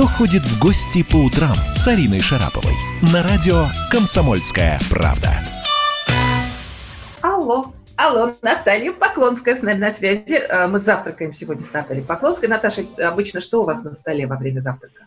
Кто 0.00 0.06
ходит 0.08 0.40
в 0.44 0.58
гости 0.58 1.02
по 1.02 1.16
утрам 1.16 1.54
с 1.76 1.86
Ариной 1.86 2.20
Шараповой? 2.20 2.72
На 3.12 3.22
радио 3.22 3.66
«Комсомольская 3.90 4.78
правда». 4.88 5.28
Алло. 7.20 7.74
Алло, 7.98 8.34
Наталья 8.40 8.92
Поклонская 8.92 9.54
с 9.54 9.60
нами 9.60 9.76
на 9.76 9.90
связи. 9.90 10.40
А, 10.48 10.68
мы 10.68 10.78
завтракаем 10.78 11.34
сегодня 11.34 11.64
с 11.64 11.72
Натальей 11.74 12.02
Поклонской. 12.02 12.48
Наташа, 12.48 12.86
обычно 12.96 13.40
что 13.40 13.60
у 13.60 13.66
вас 13.66 13.84
на 13.84 13.92
столе 13.92 14.26
во 14.26 14.36
время 14.36 14.60
завтрака? 14.60 15.04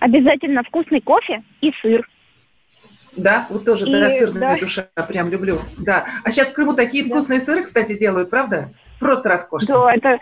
Обязательно 0.00 0.62
вкусный 0.62 1.02
кофе 1.02 1.42
и 1.60 1.70
сыр. 1.82 2.08
Да, 3.16 3.46
вот 3.50 3.66
тоже, 3.66 3.86
и, 3.86 3.92
да, 3.92 4.08
сырная 4.08 4.54
да. 4.54 4.58
душа, 4.58 4.86
прям 5.06 5.28
люблю. 5.28 5.58
Да. 5.76 6.06
А 6.24 6.30
сейчас 6.30 6.48
в 6.48 6.54
Крыму 6.54 6.72
такие 6.72 7.04
да. 7.04 7.10
вкусные 7.10 7.38
сыры, 7.38 7.64
кстати, 7.64 7.98
делают, 7.98 8.30
правда? 8.30 8.70
Просто 8.98 9.28
роскошно. 9.28 9.74
Да, 9.74 9.94
это 9.94 10.18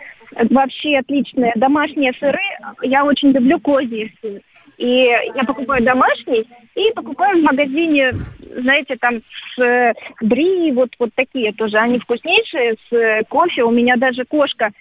вообще 0.49 0.97
отличные 0.97 1.53
домашние 1.55 2.13
сыры. 2.13 2.39
Я 2.81 3.05
очень 3.05 3.31
люблю 3.31 3.59
козий 3.59 4.13
сыр. 4.21 4.41
И 4.77 5.09
я 5.33 5.43
покупаю 5.43 5.83
домашний 5.83 6.47
и 6.75 6.91
покупаю 6.93 7.39
в 7.39 7.43
магазине, 7.43 8.13
знаете, 8.57 8.95
там 8.97 9.21
с 9.55 9.93
бри, 10.21 10.71
вот, 10.71 10.91
вот 10.99 11.09
такие 11.15 11.51
тоже. 11.53 11.77
Они 11.77 11.97
вкуснейшие, 11.97 12.75
с 12.89 13.25
кофе. 13.27 13.63
У 13.63 13.71
меня 13.71 13.95
даже 13.97 14.23
кошка 14.25 14.71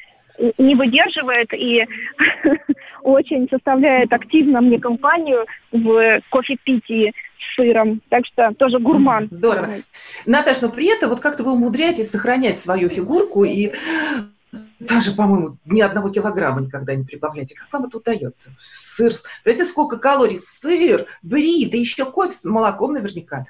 не 0.59 0.75
выдерживает 0.75 1.53
и 1.55 1.87
очень 3.07 3.49
составляет 3.49 4.13
активно 4.13 4.61
мне 4.61 4.81
компанию 4.81 5.45
в 5.71 6.21
кофе-питии 6.29 7.13
с 7.39 7.55
сыром. 7.55 8.03
Так 8.09 8.27
что 8.27 8.53
тоже 8.59 8.81
гурман. 8.81 9.29
Здорово. 9.31 9.75
Наташа, 10.27 10.67
но 10.67 10.73
при 10.73 10.87
этом 10.95 11.11
вот 11.11 11.21
как-то 11.21 11.45
вы 11.45 11.53
умудряетесь 11.53 12.11
сохранять 12.11 12.59
свою 12.59 12.89
фигурку 12.89 13.45
и 13.45 13.73
даже, 14.81 15.13
по-моему, 15.13 15.57
ни 15.65 15.81
одного 15.81 16.11
килограмма 16.11 16.63
никогда 16.63 16.97
не 16.97 17.05
прибавляете. 17.05 17.55
Как 17.55 17.73
вам 17.73 17.87
это 17.87 17.99
удается? 17.99 18.51
Сыр, 18.59 19.13
понимаете, 19.45 19.65
сколько 19.65 19.99
калорий? 19.99 20.39
Сыр, 20.43 21.07
бри, 21.23 21.69
да 21.71 21.79
еще 21.79 22.05
кофе 22.07 22.33
с 22.33 22.45
молоком 22.45 22.93
наверняка. 22.93 23.47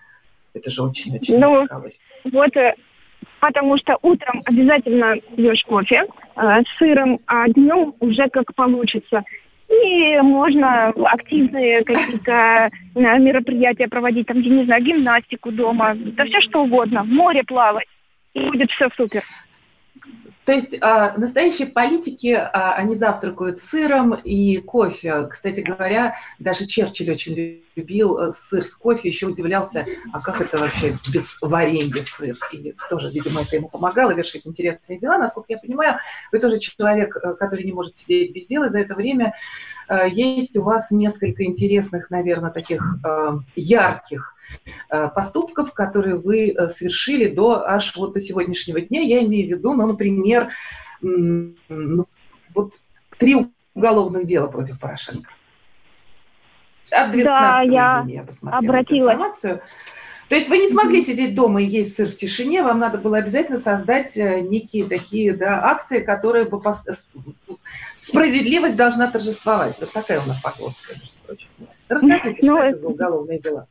Это 0.52 0.70
же 0.70 0.82
очень-очень 0.82 1.38
ну, 1.38 1.50
много 1.50 1.66
калорий. 1.66 1.98
Вот, 2.24 2.56
э, 2.56 2.74
потому 3.40 3.78
что 3.78 3.98
утром 4.02 4.42
обязательно 4.44 5.16
пьешь 5.34 5.64
кофе 5.64 6.04
э, 6.04 6.40
с 6.40 6.78
сыром, 6.78 7.20
а 7.26 7.48
днем 7.48 7.94
уже 8.00 8.28
как 8.28 8.54
получится. 8.54 9.22
И 9.68 10.18
можно 10.20 10.88
активные 10.88 11.82
какие-то 11.84 12.70
э, 12.94 13.18
мероприятия 13.18 13.88
проводить, 13.88 14.26
там, 14.26 14.40
я 14.40 14.50
не 14.50 14.64
знаю, 14.64 14.82
гимнастику 14.82 15.50
дома, 15.50 15.94
да 15.96 16.24
все 16.24 16.40
что 16.40 16.62
угодно, 16.62 17.02
в 17.02 17.08
море 17.08 17.42
плавать, 17.42 17.88
и 18.34 18.40
будет 18.40 18.70
все 18.70 18.88
супер. 18.96 19.22
То 20.46 20.52
есть 20.52 20.78
а, 20.80 21.18
настоящие 21.18 21.66
политики, 21.66 22.28
а, 22.28 22.74
они 22.74 22.94
завтракают 22.94 23.58
сыром 23.58 24.14
и 24.14 24.58
кофе. 24.58 25.26
Кстати 25.28 25.60
говоря, 25.60 26.14
даже 26.38 26.66
Черчилль 26.66 27.10
очень 27.10 27.64
любил 27.74 28.16
э, 28.18 28.32
сыр 28.32 28.64
с 28.64 28.76
кофе, 28.76 29.08
еще 29.08 29.26
удивлялся, 29.26 29.84
а 30.12 30.20
как 30.20 30.40
это 30.40 30.56
вообще 30.58 30.96
без 31.12 31.36
варенья 31.42 32.02
сыр? 32.02 32.38
И 32.52 32.74
тоже, 32.88 33.10
видимо, 33.10 33.42
это 33.42 33.56
ему 33.56 33.68
помогало 33.68 34.12
вершить 34.12 34.46
интересные 34.46 35.00
дела. 35.00 35.18
Насколько 35.18 35.54
я 35.54 35.58
понимаю, 35.58 35.98
вы 36.30 36.38
тоже 36.38 36.58
человек, 36.58 37.16
э, 37.16 37.34
который 37.34 37.64
не 37.64 37.72
может 37.72 37.96
сидеть 37.96 38.32
без 38.32 38.46
дела. 38.46 38.70
За 38.70 38.78
это 38.78 38.94
время 38.94 39.34
есть 40.10 40.56
у 40.56 40.62
вас 40.62 40.90
несколько 40.90 41.44
интересных, 41.44 42.10
наверное, 42.10 42.50
таких 42.50 42.96
ярких 43.54 44.34
поступков, 45.14 45.72
которые 45.72 46.16
вы 46.16 46.54
совершили 46.68 47.28
до 47.28 47.66
аж 47.66 47.96
вот 47.96 48.14
до 48.14 48.20
сегодняшнего 48.20 48.80
дня. 48.80 49.00
Я 49.00 49.24
имею 49.24 49.46
в 49.46 49.50
виду, 49.58 49.74
ну, 49.74 49.86
например, 49.86 50.48
ну, 51.00 52.06
вот 52.54 52.80
три 53.18 53.36
уголовных 53.74 54.26
дела 54.26 54.46
против 54.46 54.80
Порошенко. 54.80 55.30
От 56.90 57.12
19 57.12 57.24
да, 57.24 57.60
я, 57.62 58.04
я 58.06 58.22
посмотрела 58.22 58.72
обратилась. 58.72 59.14
информацию. 59.14 59.62
То 60.28 60.34
есть 60.34 60.48
вы 60.48 60.58
не 60.58 60.68
смогли 60.68 61.02
сидеть 61.02 61.34
дома 61.34 61.62
и 61.62 61.66
есть 61.66 61.94
сыр 61.94 62.08
в 62.08 62.16
тишине, 62.16 62.62
вам 62.62 62.80
надо 62.80 62.98
было 62.98 63.18
обязательно 63.18 63.58
создать 63.58 64.16
э, 64.16 64.40
некие 64.40 64.84
такие 64.84 65.32
да, 65.32 65.64
акции, 65.64 66.00
которые 66.00 66.46
бы. 66.46 66.60
Справедливость 67.94 68.76
должна 68.76 69.10
торжествовать. 69.10 69.76
Вот 69.80 69.92
такая 69.92 70.20
у 70.20 70.26
нас 70.26 70.40
Поклонская, 70.40 70.96
между 70.96 71.16
прочим. 71.26 71.48
Расскажите, 71.88 72.36
ну, 72.42 72.56
что 72.56 72.62
это 72.64 72.78
за 72.78 72.86
уголовные 72.86 73.38
дела? 73.38 73.66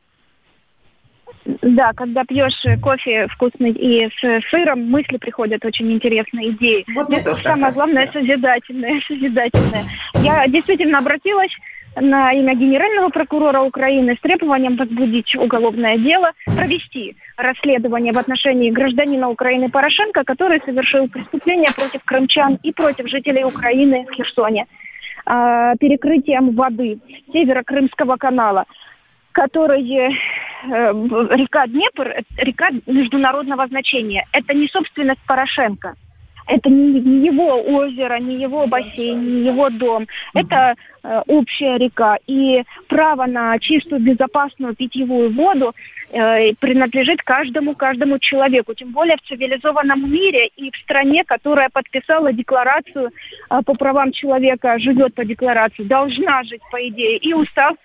Да, 1.62 1.92
когда 1.92 2.24
пьешь 2.24 2.80
кофе 2.82 3.28
вкусный 3.28 3.70
и 3.70 4.08
с 4.08 4.50
сыром, 4.50 4.90
мысли 4.90 5.16
приходят 5.16 5.64
очень 5.64 5.92
интересные 5.92 6.50
идеи. 6.50 6.84
Вот 6.94 7.08
мне 7.08 7.22
тоже 7.22 7.42
Самое 7.42 7.72
главное, 7.72 8.10
созидательное, 8.12 9.00
созидательное. 9.08 9.84
Я 10.14 10.46
действительно 10.48 10.98
обратилась 10.98 11.52
на 11.96 12.32
имя 12.32 12.54
генерального 12.54 13.08
прокурора 13.08 13.62
Украины 13.62 14.16
с 14.16 14.20
требованием 14.20 14.76
возбудить 14.76 15.34
уголовное 15.34 15.96
дело, 15.98 16.32
провести 16.44 17.16
расследование 17.36 18.12
в 18.12 18.18
отношении 18.18 18.70
гражданина 18.70 19.28
Украины 19.28 19.70
Порошенко, 19.70 20.24
который 20.24 20.60
совершил 20.64 21.08
преступление 21.08 21.68
против 21.74 22.04
крымчан 22.04 22.58
и 22.62 22.72
против 22.72 23.08
жителей 23.08 23.44
Украины 23.44 24.06
в 24.08 24.12
Херсоне. 24.12 24.66
э, 25.26 25.74
перекрытием 25.80 26.54
воды 26.54 26.98
Северо-Крымского 27.32 28.16
канала, 28.16 28.64
который 29.32 29.82
э, 29.90 30.08
река 30.64 31.66
Днепр, 31.66 32.24
река 32.36 32.68
международного 32.86 33.66
значения. 33.66 34.26
Это 34.32 34.54
не 34.54 34.68
собственность 34.68 35.20
Порошенко. 35.26 35.94
Это 36.46 36.68
не, 36.70 37.00
не 37.00 37.26
его 37.26 37.60
озеро, 37.60 38.18
не 38.18 38.36
его 38.36 38.66
бассейн, 38.66 39.24
не 39.24 39.46
его 39.46 39.68
дом. 39.68 40.06
Это 40.34 40.74
э, 41.02 41.22
общая 41.26 41.76
река. 41.76 42.18
И 42.26 42.62
право 42.88 43.26
на 43.26 43.58
чистую, 43.58 44.00
безопасную 44.00 44.76
питьевую 44.76 45.32
воду 45.34 45.74
э, 46.10 46.54
принадлежит 46.54 47.22
каждому, 47.22 47.74
каждому 47.74 48.18
человеку. 48.20 48.74
Тем 48.74 48.92
более 48.92 49.16
в 49.16 49.22
цивилизованном 49.22 50.10
мире 50.10 50.48
и 50.56 50.70
в 50.70 50.76
стране, 50.76 51.24
которая 51.24 51.68
подписала 51.68 52.32
декларацию 52.32 53.10
э, 53.50 53.60
по 53.64 53.74
правам 53.74 54.12
человека, 54.12 54.78
живет 54.78 55.14
по 55.14 55.24
декларации, 55.24 55.82
должна 55.82 56.44
жить, 56.44 56.62
по 56.70 56.76
идее. 56.88 57.16
И 57.18 57.34
устав 57.34 57.76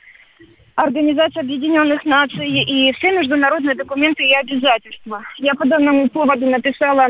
Организации 0.76 1.40
Объединенных 1.40 2.06
Наций 2.06 2.48
и 2.48 2.92
все 2.94 3.12
международные 3.12 3.76
документы 3.76 4.24
и 4.24 4.34
обязательства. 4.34 5.22
Я 5.38 5.54
по 5.54 5.66
данному 5.68 6.10
поводу 6.10 6.48
написала 6.48 7.10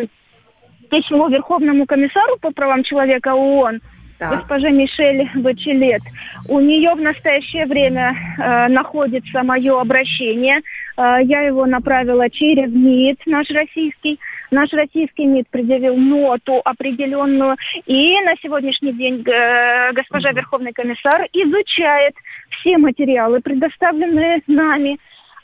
письмо 0.91 1.29
Верховному 1.29 1.85
комиссару 1.85 2.37
по 2.39 2.51
правам 2.51 2.83
человека 2.83 3.33
ООН, 3.33 3.79
так. 4.19 4.31
госпоже 4.31 4.69
Мишель 4.71 5.27
Бачелет. 5.35 6.01
У 6.49 6.59
нее 6.59 6.93
в 6.93 7.01
настоящее 7.01 7.65
время 7.65 8.13
э, 8.37 8.67
находится 8.67 9.41
мое 9.41 9.79
обращение. 9.79 10.59
Э, 10.97 11.17
я 11.23 11.41
его 11.41 11.65
направила 11.65 12.29
через 12.29 12.71
МИД, 12.71 13.21
наш 13.25 13.49
российский. 13.49 14.19
Наш 14.51 14.73
российский 14.73 15.25
МИД 15.25 15.47
предъявил 15.49 15.95
ноту 15.95 16.61
определенную. 16.65 17.55
И 17.85 18.19
на 18.21 18.35
сегодняшний 18.43 18.91
день 18.91 19.23
э, 19.25 19.93
госпожа 19.93 20.31
Верховный 20.33 20.73
комиссар 20.73 21.25
изучает 21.31 22.13
все 22.49 22.77
материалы, 22.77 23.39
предоставленные 23.39 24.41
нами 24.47 24.99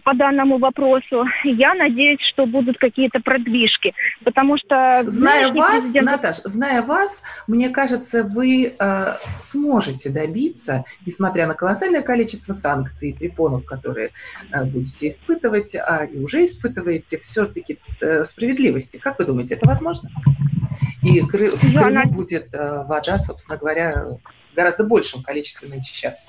по 0.07 0.13
данному 0.13 0.57
вопросу. 0.57 1.25
Я 1.43 1.73
надеюсь, 1.73 2.21
что 2.31 2.45
будут 2.45 2.77
какие-то 2.77 3.19
продвижки, 3.19 3.93
потому 4.23 4.57
что... 4.57 5.03
Зная 5.05 5.51
вас, 5.51 5.81
президент... 5.81 6.05
Наташ, 6.09 6.37
зная 6.45 6.81
вас, 6.81 7.23
мне 7.45 7.67
кажется, 7.67 8.23
вы 8.23 8.73
э, 8.79 9.13
сможете 9.41 10.09
добиться, 10.09 10.85
несмотря 11.05 11.45
на 11.45 11.55
колоссальное 11.55 12.03
количество 12.03 12.53
санкций 12.53 13.09
и 13.09 13.13
препонов, 13.13 13.65
которые 13.65 14.11
э, 14.53 14.63
будете 14.63 15.09
испытывать, 15.09 15.75
а 15.75 16.05
и 16.05 16.23
уже 16.23 16.45
испытываете, 16.45 17.19
все-таки 17.19 17.77
э, 17.99 18.23
справедливости. 18.23 18.95
Как 18.95 19.19
вы 19.19 19.25
думаете, 19.25 19.55
это 19.55 19.67
возможно? 19.67 20.09
И 21.03 21.19
в 21.19 21.27
Крыму 21.27 21.57
да, 21.73 22.05
будет 22.05 22.53
э, 22.53 22.85
вода, 22.85 23.19
собственно 23.19 23.57
говоря, 23.57 24.05
в 24.05 24.55
гораздо 24.55 24.85
большем 24.85 25.21
количестве 25.21 25.67
нынче 25.67 25.93
сейчас. 25.93 26.23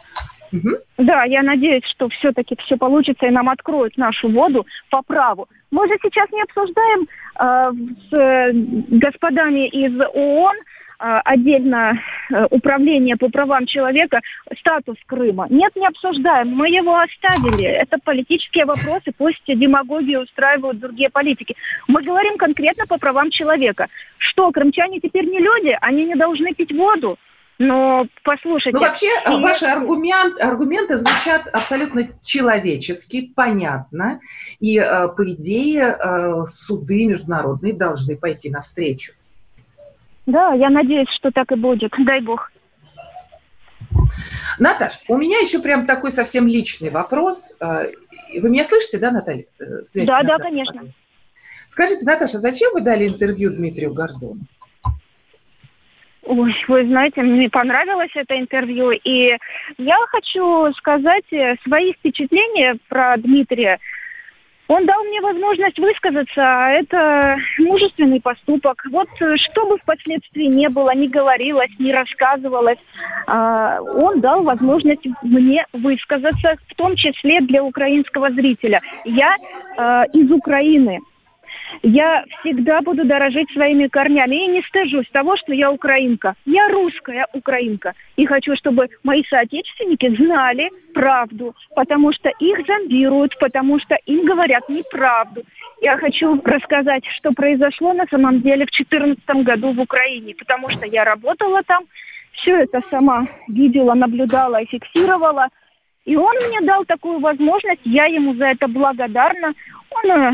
Да, 0.97 1.25
я 1.25 1.43
надеюсь, 1.43 1.85
что 1.85 2.09
все-таки 2.09 2.57
все 2.65 2.77
получится 2.77 3.27
и 3.27 3.31
нам 3.31 3.49
откроют 3.49 3.97
нашу 3.97 4.29
воду 4.29 4.67
по 4.91 5.03
праву. 5.03 5.49
Мы 5.71 5.87
же 5.89 5.95
сейчас 6.03 6.31
не 6.33 6.43
обсуждаем 6.43 7.07
э, 7.39 7.73
с 8.09 8.13
э, 8.13 8.53
господами 8.99 9.69
из 9.69 10.01
ООН 10.01 10.57
э, 10.57 11.21
отдельно 11.25 12.01
э, 12.31 12.47
управление 12.51 13.17
по 13.17 13.29
правам 13.29 13.67
человека 13.67 14.21
статус 14.59 14.97
Крыма. 15.07 15.47
Нет, 15.51 15.77
не 15.77 15.87
обсуждаем. 15.87 16.49
Мы 16.49 16.71
его 16.71 16.99
оставили. 16.99 17.67
Это 17.67 17.99
политические 18.03 18.65
вопросы, 18.65 19.13
пусть 19.17 19.43
демагогии 19.47 20.17
устраивают 20.17 20.79
другие 20.79 21.11
политики. 21.11 21.55
Мы 21.87 22.03
говорим 22.03 22.39
конкретно 22.39 22.87
по 22.87 22.99
правам 22.99 23.31
человека. 23.31 23.89
Что, 24.17 24.51
крымчане 24.51 25.01
теперь 25.01 25.27
не 25.27 25.39
люди? 25.39 25.77
Они 25.83 26.07
не 26.07 26.15
должны 26.15 26.55
пить 26.55 26.73
воду? 26.73 27.19
Но 27.59 28.07
послушайте... 28.23 28.79
Ну, 28.79 28.87
вообще, 28.87 29.09
и... 29.27 29.43
ваши 29.43 29.65
аргумент, 29.67 30.41
аргументы 30.41 30.97
звучат 30.97 31.49
абсолютно 31.49 32.09
человечески, 32.23 33.33
понятно. 33.35 34.21
И, 34.61 34.79
э, 34.79 35.09
по 35.09 35.33
идее, 35.33 35.97
э, 35.99 36.45
суды 36.47 37.07
международные 37.07 37.73
должны 37.73 38.17
пойти 38.17 38.49
навстречу. 38.51 39.13
Да, 40.27 40.53
я 40.53 40.71
надеюсь, 40.71 41.09
что 41.11 41.33
так 41.33 41.51
и 41.51 41.57
будет. 41.57 41.93
Дай 41.99 42.21
бог. 42.21 42.53
Наташ, 44.61 45.01
у 45.09 45.17
меня 45.17 45.39
еще 45.41 45.59
прям 45.59 45.87
такой 45.87 46.13
совсем 46.13 46.47
личный 46.47 46.91
вопрос. 46.91 47.51
Э, 47.59 47.87
вы 48.41 48.51
меня 48.51 48.65
слышите, 48.65 48.99
да, 48.99 49.11
Наталья? 49.11 49.47
Связь 49.85 50.07
да, 50.07 50.19
Наталья? 50.19 50.39
да, 50.39 50.45
конечно. 50.45 50.83
Скажите, 51.67 52.05
Наташа, 52.05 52.39
зачем 52.39 52.73
вы 52.73 52.83
дали 52.83 53.09
интервью 53.09 53.51
Дмитрию 53.51 53.93
Гордону? 53.93 54.41
Ой, 56.29 56.55
вы 56.69 56.85
знаете, 56.85 57.23
мне 57.23 57.49
понравилось 57.49 58.11
это 58.15 58.39
интервью, 58.39 58.91
и 58.91 59.35
я 59.79 59.97
хочу 60.09 60.71
сказать 60.75 61.25
э, 61.33 61.57
свои 61.67 61.95
впечатления 61.95 62.77
про 62.91 63.17
Дмитрия. 63.17 63.79
Он 64.67 64.85
дал 64.85 65.03
мне 65.05 65.23
возможность 65.23 65.79
высказаться, 65.79 66.43
а 66.43 66.69
это 66.73 67.39
мужественный 67.59 68.21
поступок. 68.21 68.85
Вот 68.91 69.09
э, 69.23 69.37
что 69.39 69.65
бы 69.65 69.79
впоследствии 69.79 70.45
не 70.45 70.69
было, 70.69 70.95
не 70.95 71.09
говорилось, 71.09 71.71
не 71.79 71.95
рассказывалось, 71.95 72.79
а, 73.27 73.81
он 73.81 74.21
дал 74.21 74.43
возможность 74.43 75.07
мне 75.23 75.65
высказаться, 75.73 76.57
в 76.69 76.75
том 76.75 76.95
числе 76.97 77.41
для 77.41 77.65
украинского 77.65 78.31
зрителя. 78.33 78.83
Я 79.07 79.35
э, 79.79 80.05
из 80.13 80.31
Украины, 80.31 81.01
я 81.83 82.25
всегда 82.41 82.81
буду 82.81 83.05
дорожить 83.05 83.51
своими 83.53 83.87
корнями 83.89 84.45
и 84.45 84.49
не 84.49 84.63
стыжусь 84.63 85.09
того, 85.11 85.37
что 85.37 85.53
я 85.53 85.71
украинка. 85.71 86.35
Я 86.45 86.69
русская 86.69 87.27
украинка. 87.33 87.95
И 88.17 88.27
хочу, 88.27 88.57
чтобы 88.57 88.89
мои 89.03 89.23
соотечественники 89.25 90.15
знали 90.17 90.71
правду, 90.95 91.55
потому 91.75 92.13
что 92.13 92.31
их 92.41 92.67
зомбируют, 92.67 93.39
потому 93.39 93.79
что 93.79 93.97
им 94.07 94.25
говорят 94.25 94.69
неправду. 94.69 95.43
Я 95.81 95.97
хочу 95.97 96.41
рассказать, 96.43 97.05
что 97.19 97.33
произошло 97.33 97.93
на 97.93 98.07
самом 98.11 98.41
деле 98.41 98.67
в 98.67 98.71
2014 98.71 99.25
году 99.45 99.73
в 99.73 99.81
Украине, 99.81 100.35
потому 100.35 100.69
что 100.71 100.87
я 100.87 101.05
работала 101.05 101.63
там, 101.63 101.85
все 102.33 102.57
это 102.63 102.81
сама 102.91 103.27
видела, 103.49 103.95
наблюдала 103.95 104.61
и 104.61 104.67
фиксировала. 104.67 105.49
И 106.05 106.17
он 106.17 106.35
мне 106.49 106.61
дал 106.63 106.85
такую 106.85 107.21
возможность, 107.21 107.83
я 107.85 108.07
ему 108.07 108.35
за 108.35 108.47
это 108.47 108.67
благодарна. 108.67 109.53
Он 109.91 110.11
э, 110.11 110.33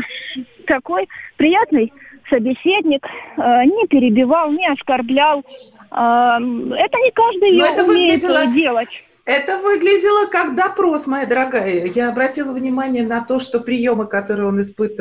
такой 0.65 1.07
приятный 1.37 1.91
собеседник, 2.29 3.05
э, 3.05 3.65
не 3.65 3.87
перебивал, 3.87 4.51
не 4.51 4.67
оскорблял. 4.67 5.39
Э, 5.39 5.43
это 5.91 6.97
не 6.97 7.11
каждый 7.11 7.57
Но 7.57 7.65
это 7.65 7.83
умеет 7.83 8.23
выглядело... 8.23 8.47
делать. 8.47 8.89
Это 9.25 9.57
выглядело 9.57 10.27
как 10.27 10.55
допрос, 10.55 11.07
моя 11.07 11.25
дорогая. 11.25 11.85
Я 11.87 12.09
обратила 12.09 12.53
внимание 12.53 13.03
на 13.03 13.21
то, 13.21 13.39
что 13.39 13.59
приемы, 13.59 14.05
которые 14.05 14.47
он, 14.47 14.61
испыт... 14.61 14.97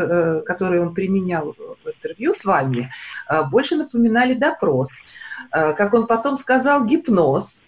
которые 0.47 0.81
он 0.81 0.95
применял 0.95 1.55
в 1.85 1.89
интервью 1.89 2.33
с 2.33 2.43
вами, 2.47 2.91
больше 3.51 3.77
напоминали 3.77 4.33
допрос. 4.33 4.89
Как 5.51 5.93
он 5.93 6.07
потом 6.07 6.39
сказал, 6.39 6.87
гипноз. 6.87 7.67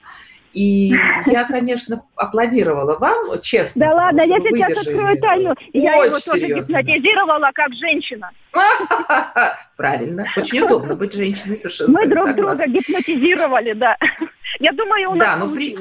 И 0.56 0.90
я, 1.26 1.44
конечно, 1.44 2.02
аплодировала 2.14 2.96
вам, 2.98 3.38
честно. 3.42 3.78
Да 3.78 3.94
ладно, 3.94 4.22
я 4.22 4.38
сейчас 4.38 4.86
открою 4.86 5.20
тайну. 5.20 5.54
Я 5.74 5.96
его 5.96 6.16
тоже 6.18 6.46
гипнотизировала 6.46 7.50
как 7.52 7.74
женщина. 7.74 8.30
Правильно. 9.76 10.26
Очень 10.34 10.62
удобно 10.62 10.94
быть 10.94 11.12
женщиной, 11.12 11.58
совершенно 11.58 12.00
Мы 12.00 12.06
друг 12.06 12.34
друга 12.34 12.66
гипнотизировали, 12.68 13.74
да. 13.74 13.98
Я 14.58 14.72
думаю, 14.72 15.10
у 15.10 15.14
нас 15.16 15.28
да, 15.28 15.36
ну, 15.36 15.54
при... 15.54 15.76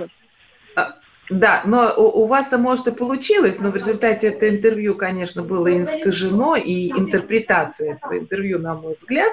А, 0.75 0.95
да, 1.29 1.61
но 1.63 1.93
у, 1.95 2.23
у 2.23 2.27
вас-то, 2.27 2.57
может, 2.57 2.87
и 2.87 2.91
получилось, 2.91 3.61
но 3.61 3.69
в 3.69 3.75
результате 3.75 4.27
это 4.27 4.49
интервью, 4.49 4.95
конечно, 4.95 5.41
было 5.41 5.71
искажено, 5.85 6.57
и 6.57 6.89
интерпретация 6.89 7.95
этого 7.95 8.19
интервью, 8.19 8.59
на 8.59 8.75
мой 8.75 8.95
взгляд, 8.95 9.31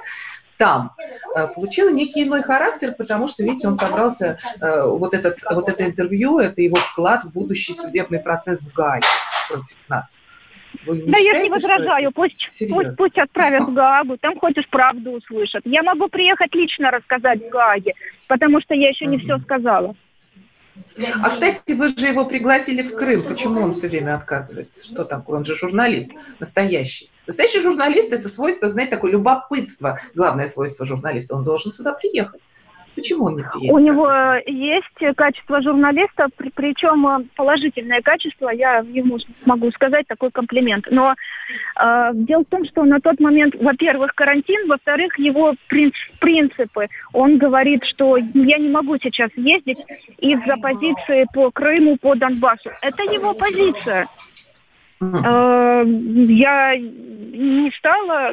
там 0.58 0.92
э, 1.34 1.48
получила 1.48 1.90
некий 1.90 2.24
иной 2.24 2.42
характер, 2.42 2.94
потому 2.96 3.26
что, 3.28 3.42
видите, 3.42 3.68
он 3.68 3.74
собрался, 3.74 4.36
э, 4.60 4.82
вот, 4.86 5.14
этот, 5.14 5.36
вот 5.50 5.68
это 5.68 5.84
интервью, 5.84 6.38
это 6.38 6.60
его 6.62 6.76
вклад 6.76 7.24
в 7.24 7.32
будущий 7.32 7.74
судебный 7.74 8.20
процесс 8.20 8.60
в 8.60 8.72
Гааге 8.72 9.06
против 9.48 9.76
нас. 9.88 10.18
Вы 10.86 10.96
не 10.96 11.02
да 11.02 11.18
считаете, 11.18 11.38
я 11.38 11.42
не 11.42 11.50
возражаю, 11.50 12.12
пусть, 12.12 12.68
пусть, 12.70 12.96
пусть 12.96 13.18
отправят 13.18 13.64
в 13.64 13.74
Гаагу, 13.74 14.16
там 14.18 14.34
и 14.34 14.60
правду 14.70 15.10
услышат. 15.12 15.62
Я 15.64 15.82
могу 15.82 16.08
приехать 16.08 16.54
лично 16.54 16.90
рассказать 16.90 17.46
в 17.46 17.48
Гааге, 17.50 17.94
потому 18.26 18.60
что 18.60 18.74
я 18.74 18.88
еще 18.88 19.06
не 19.06 19.18
все 19.18 19.38
сказала. 19.38 19.94
А, 21.22 21.30
кстати, 21.30 21.72
вы 21.72 21.88
же 21.88 22.06
его 22.06 22.24
пригласили 22.24 22.82
в 22.82 22.96
Крым. 22.96 23.22
Почему 23.22 23.60
он 23.60 23.72
все 23.72 23.88
время 23.88 24.14
отказывается? 24.14 24.84
Что 24.84 25.04
такое? 25.04 25.38
Он 25.38 25.44
же 25.44 25.54
журналист 25.54 26.10
настоящий. 26.38 27.10
Настоящий 27.26 27.60
журналист– 27.60 28.12
это 28.14 28.28
свойство, 28.28 28.68
знаете, 28.68 28.92
такое 28.92 29.12
любопытство. 29.12 29.98
Главное 30.14 30.46
свойство 30.46 30.84
журналиста. 30.84 31.36
Он 31.36 31.44
должен 31.44 31.72
сюда 31.72 31.92
приехать. 31.92 32.40
Почему 32.94 33.26
он 33.26 33.36
не 33.36 33.42
приедет? 33.42 33.72
У 33.72 33.78
него 33.78 34.10
есть 34.46 35.16
качество 35.16 35.62
журналиста, 35.62 36.26
при, 36.36 36.50
причем 36.50 37.28
положительное 37.36 38.02
качество, 38.02 38.50
я 38.50 38.78
ему 38.78 39.18
могу 39.46 39.70
сказать 39.70 40.06
такой 40.06 40.30
комплимент. 40.30 40.86
Но 40.90 41.14
э, 41.80 42.10
дело 42.14 42.42
в 42.42 42.50
том, 42.50 42.66
что 42.66 42.84
на 42.84 43.00
тот 43.00 43.18
момент, 43.18 43.54
во-первых, 43.54 44.14
карантин, 44.14 44.68
во-вторых, 44.68 45.18
его 45.18 45.54
принц, 45.68 45.94
принципы. 46.20 46.88
Он 47.12 47.38
говорит, 47.38 47.82
что 47.84 48.16
я 48.16 48.58
не 48.58 48.68
могу 48.68 48.98
сейчас 48.98 49.30
ездить 49.36 49.78
из-за 50.18 50.56
позиции 50.58 51.26
по 51.32 51.50
Крыму, 51.50 51.96
по 51.96 52.14
Донбассу. 52.14 52.70
Это 52.82 53.02
его 53.04 53.32
позиция. 53.32 54.04
Э, 55.02 55.84
я 55.84 56.76
не 56.76 57.70
стала 57.78 58.32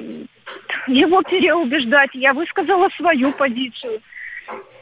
его 0.88 1.22
переубеждать, 1.24 2.12
я 2.14 2.34
высказала 2.34 2.90
свою 2.98 3.32
позицию. 3.32 4.02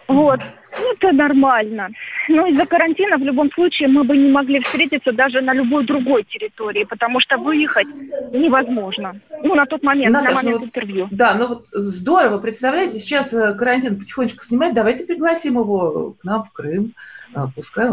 Вот. 0.08 0.40
Ну, 0.80 0.94
это 0.94 1.12
нормально. 1.12 1.90
Но 2.30 2.46
из-за 2.48 2.66
карантина 2.66 3.18
в 3.18 3.22
любом 3.22 3.52
случае 3.52 3.90
мы 3.90 4.04
бы 4.04 4.16
не 4.16 4.32
могли 4.32 4.62
встретиться 4.62 5.12
даже 5.12 5.42
на 5.42 5.54
любой 5.54 5.86
другой 5.86 6.24
территории, 6.24 6.86
потому 6.86 7.20
что 7.20 7.38
выехать 7.38 7.88
невозможно. 8.32 9.20
Ну, 9.44 9.56
на 9.56 9.66
тот 9.66 9.84
момент, 9.84 10.14
Наташа, 10.14 10.34
на 10.34 10.42
момент 10.42 10.60
ну, 10.62 10.66
интервью. 10.68 11.08
Да, 11.12 11.36
ну 11.36 11.48
вот 11.48 11.66
здорово. 11.72 12.38
Представляете, 12.38 13.00
сейчас 13.00 13.34
э, 13.34 13.54
карантин 13.56 13.98
потихонечку 14.00 14.46
снимает. 14.46 14.74
Давайте 14.74 15.06
пригласим 15.06 15.56
его 15.56 16.16
к 16.20 16.24
нам 16.24 16.44
в 16.44 16.52
Крым. 16.52 16.94
А, 17.34 17.48
пускай 17.54 17.90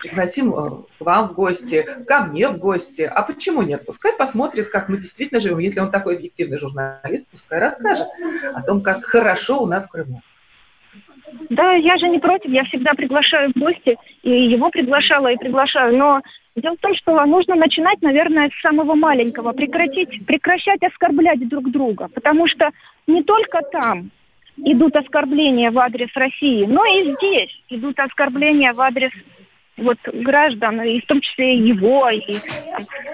пригласим 0.00 0.54
э, 0.54 0.70
к 0.98 1.00
вам 1.00 1.28
в 1.28 1.34
гости, 1.34 1.86
ко 2.06 2.24
мне 2.24 2.48
в 2.48 2.58
гости. 2.58 3.02
А 3.02 3.22
почему 3.22 3.62
нет? 3.62 3.84
Пускай 3.84 4.12
посмотрит, 4.12 4.70
как 4.70 4.88
мы 4.88 4.96
действительно 4.96 5.40
живем. 5.40 5.58
Если 5.58 5.80
он 5.80 5.90
такой 5.90 6.16
объективный 6.16 6.58
журналист, 6.58 7.26
пускай 7.30 7.58
расскажет 7.58 8.06
о 8.54 8.62
том, 8.62 8.80
как 8.82 9.04
хорошо 9.04 9.62
у 9.62 9.66
нас 9.66 9.86
в 9.86 9.90
Крыму. 9.90 10.22
Да, 11.50 11.72
я 11.72 11.96
же 11.98 12.08
не 12.08 12.18
против, 12.18 12.50
я 12.50 12.64
всегда 12.64 12.94
приглашаю 12.94 13.52
в 13.54 13.58
гости, 13.58 13.96
и 14.22 14.30
его 14.30 14.70
приглашала, 14.70 15.30
и 15.30 15.36
приглашаю. 15.36 15.96
Но 15.96 16.22
дело 16.56 16.76
в 16.76 16.80
том, 16.80 16.94
что 16.94 17.24
нужно 17.26 17.54
начинать, 17.54 18.00
наверное, 18.02 18.50
с 18.50 18.60
самого 18.62 18.94
маленького, 18.94 19.52
прекратить, 19.52 20.24
прекращать 20.26 20.82
оскорблять 20.82 21.46
друг 21.48 21.70
друга, 21.70 22.08
потому 22.14 22.46
что 22.46 22.70
не 23.06 23.22
только 23.22 23.60
там 23.70 24.10
идут 24.56 24.96
оскорбления 24.96 25.70
в 25.70 25.78
адрес 25.78 26.10
России, 26.14 26.64
но 26.66 26.84
и 26.84 27.14
здесь 27.14 27.62
идут 27.68 27.98
оскорбления 27.98 28.72
в 28.72 28.80
адрес 28.80 29.12
вот 29.78 29.98
граждан, 30.12 30.82
и 30.82 31.00
в 31.00 31.06
том 31.06 31.20
числе 31.20 31.56
и 31.56 31.68
его. 31.68 32.08
И, 32.10 32.36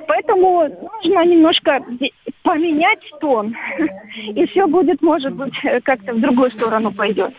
поэтому 0.07 0.91
нужно 1.05 1.25
немножко 1.25 1.85
поменять 2.43 3.01
тон, 3.21 3.55
и 4.17 4.47
все 4.47 4.67
будет, 4.67 5.01
может 5.03 5.33
быть, 5.35 5.55
как-то 5.85 6.13
в 6.13 6.21
другую 6.21 6.51
сторону 6.51 6.93
пойдет. 6.93 7.35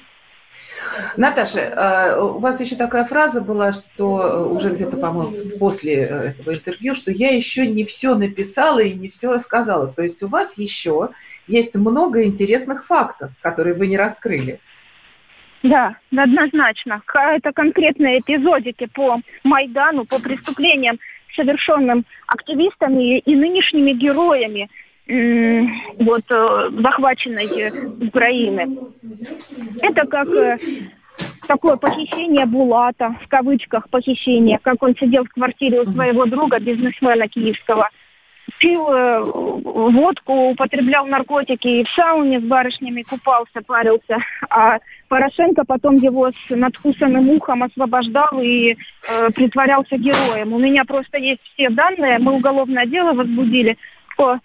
Наташа, 1.17 1.59
э, 1.59 2.19
у 2.19 2.39
вас 2.39 2.61
еще 2.61 2.75
такая 2.75 3.05
фраза 3.05 3.41
была, 3.41 3.71
что 3.71 4.21
э, 4.21 4.45
уже 4.45 4.69
где-то, 4.69 4.97
по-моему, 4.97 5.57
после 5.57 5.95
э, 5.95 6.07
этого 6.29 6.53
интервью, 6.53 6.95
что 6.95 7.11
я 7.11 7.33
еще 7.35 7.67
не 7.67 7.83
все 7.83 8.15
написала 8.15 8.79
и 8.79 8.93
не 8.93 9.09
все 9.09 9.31
рассказала. 9.31 9.87
То 9.87 10.03
есть 10.03 10.23
у 10.23 10.27
вас 10.27 10.57
еще 10.57 11.09
есть 11.47 11.75
много 11.75 12.23
интересных 12.23 12.85
фактов, 12.85 13.31
которые 13.41 13.75
вы 13.75 13.87
не 13.87 13.97
раскрыли. 13.97 14.59
Да, 15.69 15.95
однозначно. 16.15 17.01
Это 17.13 17.51
конкретные 17.51 18.19
эпизодики 18.19 18.87
по 18.93 19.19
Майдану, 19.43 20.05
по 20.05 20.19
преступлениям, 20.19 20.99
совершенным 21.35 22.05
активистами 22.27 23.19
и 23.19 23.35
нынешними 23.35 23.91
героями– 23.91 24.69
вот 25.07 26.23
э, 26.29 26.69
захваченной 26.71 27.47
Украины. 28.07 28.77
Это 29.81 30.07
как 30.07 30.27
э, 30.29 30.57
такое 31.47 31.75
похищение 31.75 32.47
Булата, 32.47 33.15
в 33.23 33.27
кавычках 33.27 33.87
похищение, 33.89 34.59
как 34.63 34.81
он 34.81 34.95
сидел 34.95 35.25
в 35.25 35.29
квартире 35.29 35.81
у 35.81 35.91
своего 35.91 36.25
друга, 36.25 36.59
бизнесмена 36.59 37.27
киевского, 37.27 37.89
пил 38.59 38.89
э, 38.89 39.23
водку, 39.23 40.49
употреблял 40.51 41.05
наркотики 41.05 41.67
и 41.67 41.83
в 41.83 41.89
сауне 41.89 42.39
с 42.39 42.43
барышнями 42.43 43.03
купался, 43.03 43.61
парился. 43.65 44.17
А 44.49 44.79
Порошенко 45.07 45.63
потом 45.65 45.95
его 45.95 46.29
с 46.31 46.49
надкусанным 46.49 47.29
ухом 47.29 47.63
освобождал 47.63 48.39
и 48.41 48.71
э, 48.73 49.29
притворялся 49.31 49.97
героем. 49.97 50.53
У 50.53 50.59
меня 50.59 50.85
просто 50.85 51.17
есть 51.17 51.41
все 51.53 51.69
данные, 51.69 52.19
мы 52.19 52.33
уголовное 52.33 52.85
дело 52.85 53.13
возбудили 53.13 53.77
по 54.17 54.39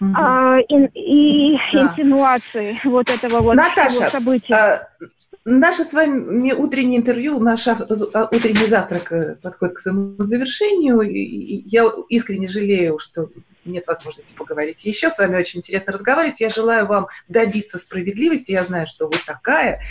угу. 0.00 0.12
а, 0.14 0.58
и, 0.58 1.54
и 1.54 1.58
да. 1.72 1.82
инсинуации 1.82 2.78
вот 2.84 3.08
этого 3.10 3.40
вот 3.40 3.54
Наташа, 3.54 4.08
события. 4.08 4.54
А, 4.54 4.88
наше 5.48 5.84
с 5.84 5.92
вами 5.92 6.52
утреннее 6.52 6.98
интервью, 6.98 7.40
наш 7.40 7.66
а, 7.68 7.74
утренний 8.30 8.66
завтрак 8.66 9.12
э, 9.12 9.36
подходит 9.36 9.76
к 9.76 9.78
своему 9.80 10.14
завершению. 10.18 11.00
Я 11.02 11.90
искренне 12.08 12.48
жалею, 12.48 12.98
что 12.98 13.30
нет 13.64 13.86
возможности 13.86 14.34
поговорить 14.34 14.84
еще. 14.84 15.10
С 15.10 15.18
вами 15.18 15.36
очень 15.36 15.58
интересно 15.58 15.92
разговаривать. 15.92 16.40
Я 16.40 16.48
желаю 16.48 16.86
вам 16.86 17.08
добиться 17.28 17.78
справедливости. 17.78 18.52
Я 18.52 18.64
знаю, 18.64 18.86
что 18.86 19.06
вы 19.06 19.14
такая. 19.26 19.82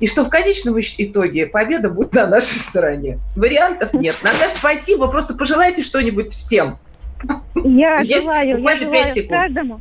И 0.00 0.06
что 0.06 0.24
в 0.24 0.30
конечном 0.30 0.78
итоге 0.80 1.46
победа 1.46 1.88
будет 1.88 2.14
на 2.14 2.26
нашей 2.26 2.58
стороне. 2.58 3.18
Вариантов 3.36 3.94
нет. 3.94 4.16
Наташа, 4.22 4.56
спасибо. 4.56 5.08
Просто 5.08 5.34
пожелайте 5.34 5.82
что-нибудь 5.82 6.28
всем. 6.28 6.78
Я 7.54 8.00
Есть 8.00 8.22
желаю, 8.22 8.60
я 8.60 8.76
желаю 8.76 9.28
каждому, 9.28 9.80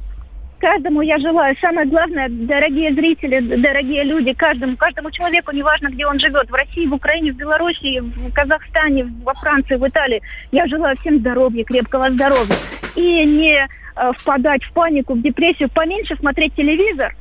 каждому 0.62 1.02
я 1.02 1.18
желаю. 1.18 1.56
Самое 1.60 1.88
главное, 1.88 2.30
дорогие 2.30 2.94
зрители, 2.94 3.40
дорогие 3.58 4.04
люди, 4.04 4.34
каждому, 4.34 4.78
каждому 4.78 5.12
человеку, 5.12 5.52
неважно, 5.52 5.90
где 5.90 6.06
он 6.06 6.20
живет, 6.20 6.50
в 6.50 6.54
России, 6.54 6.86
в 6.86 6.94
Украине, 6.94 7.34
в 7.34 7.36
Беларуси, 7.36 8.00
в 8.00 8.32
Казахстане, 8.32 9.12
во 9.24 9.34
Франции, 9.34 9.76
в 9.76 9.88
Италии, 9.88 10.22
я 10.52 10.68
желаю 10.68 10.96
всем 10.98 11.20
здоровья, 11.20 11.64
крепкого 11.66 12.12
здоровья. 12.12 12.56
И 12.96 13.26
не 13.26 13.56
э, 13.58 14.12
впадать 14.18 14.64
в 14.64 14.72
панику, 14.74 15.16
в 15.16 15.22
депрессию, 15.22 15.70
поменьше 15.70 16.16
смотреть 16.16 16.56
телевизор, 16.56 17.16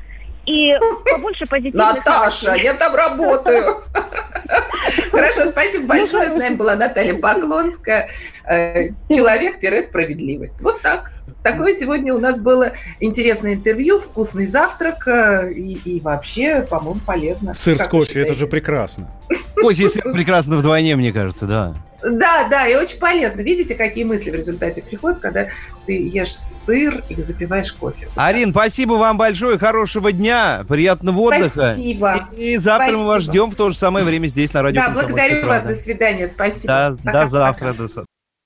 и 0.46 0.76
побольше 1.10 1.46
позитивных 1.46 1.96
Наташа, 1.96 2.54
я 2.54 2.74
там 2.74 2.94
работаю. 2.94 3.82
Хорошо, 5.10 5.46
спасибо 5.46 5.86
большое. 5.86 6.28
С 6.28 6.34
нами 6.34 6.56
была 6.56 6.76
Наталья 6.76 7.14
Поклонская. 7.14 8.08
Э, 8.44 8.88
человек-справедливость. 9.08 10.60
Вот 10.60 10.80
так. 10.80 11.12
Такое 11.42 11.74
сегодня 11.74 12.14
у 12.14 12.18
нас 12.18 12.40
было 12.40 12.72
интересное 13.00 13.54
интервью, 13.54 13.98
вкусный 13.98 14.46
завтрак 14.46 15.06
э, 15.08 15.52
и, 15.52 15.74
и 15.84 16.00
вообще, 16.00 16.62
по-моему, 16.62 17.00
полезно. 17.04 17.54
Сыр 17.54 17.78
с 17.78 17.86
кофе, 17.86 18.20
это 18.20 18.34
же 18.34 18.46
прекрасно. 18.46 19.10
Кофе 19.54 19.84
и 19.84 19.88
сыр 19.88 20.12
прекрасно 20.12 20.56
вдвойне, 20.56 20.96
мне 20.96 21.12
кажется, 21.12 21.46
да. 21.46 21.74
Да, 22.02 22.48
да, 22.48 22.66
и 22.66 22.74
очень 22.76 22.98
полезно. 22.98 23.40
Видите, 23.42 23.74
какие 23.74 24.04
мысли 24.04 24.30
в 24.30 24.34
результате 24.34 24.82
приходят, 24.82 25.20
когда 25.20 25.48
ты 25.86 26.06
ешь 26.06 26.34
сыр 26.34 27.02
и 27.08 27.22
запиваешь 27.22 27.72
кофе. 27.72 28.08
Арин, 28.14 28.52
спасибо 28.52 28.94
вам 28.94 29.18
большое, 29.18 29.58
хорошего 29.58 30.12
дня, 30.12 30.64
приятного 30.68 31.20
отдыха. 31.20 31.74
Спасибо. 31.74 32.28
И 32.36 32.56
завтра 32.56 32.86
спасибо. 32.86 33.02
мы 33.02 33.06
вас 33.06 33.22
ждем 33.22 33.50
в 33.50 33.54
то 33.54 33.70
же 33.70 33.76
самое 33.76 34.04
время 34.04 34.28
здесь 34.28 34.52
на 34.52 34.62
радио. 34.62 34.80
Да, 34.80 34.90
благодарю 34.90 35.46
вас, 35.46 35.62
до 35.62 35.74
свидания, 35.74 36.26
спасибо. 36.28 36.66
Да, 36.66 36.96
пока, 37.04 37.22
до 37.24 37.28
завтра. 37.28 37.74
Пока. 37.74 37.88
До... 37.88 38.04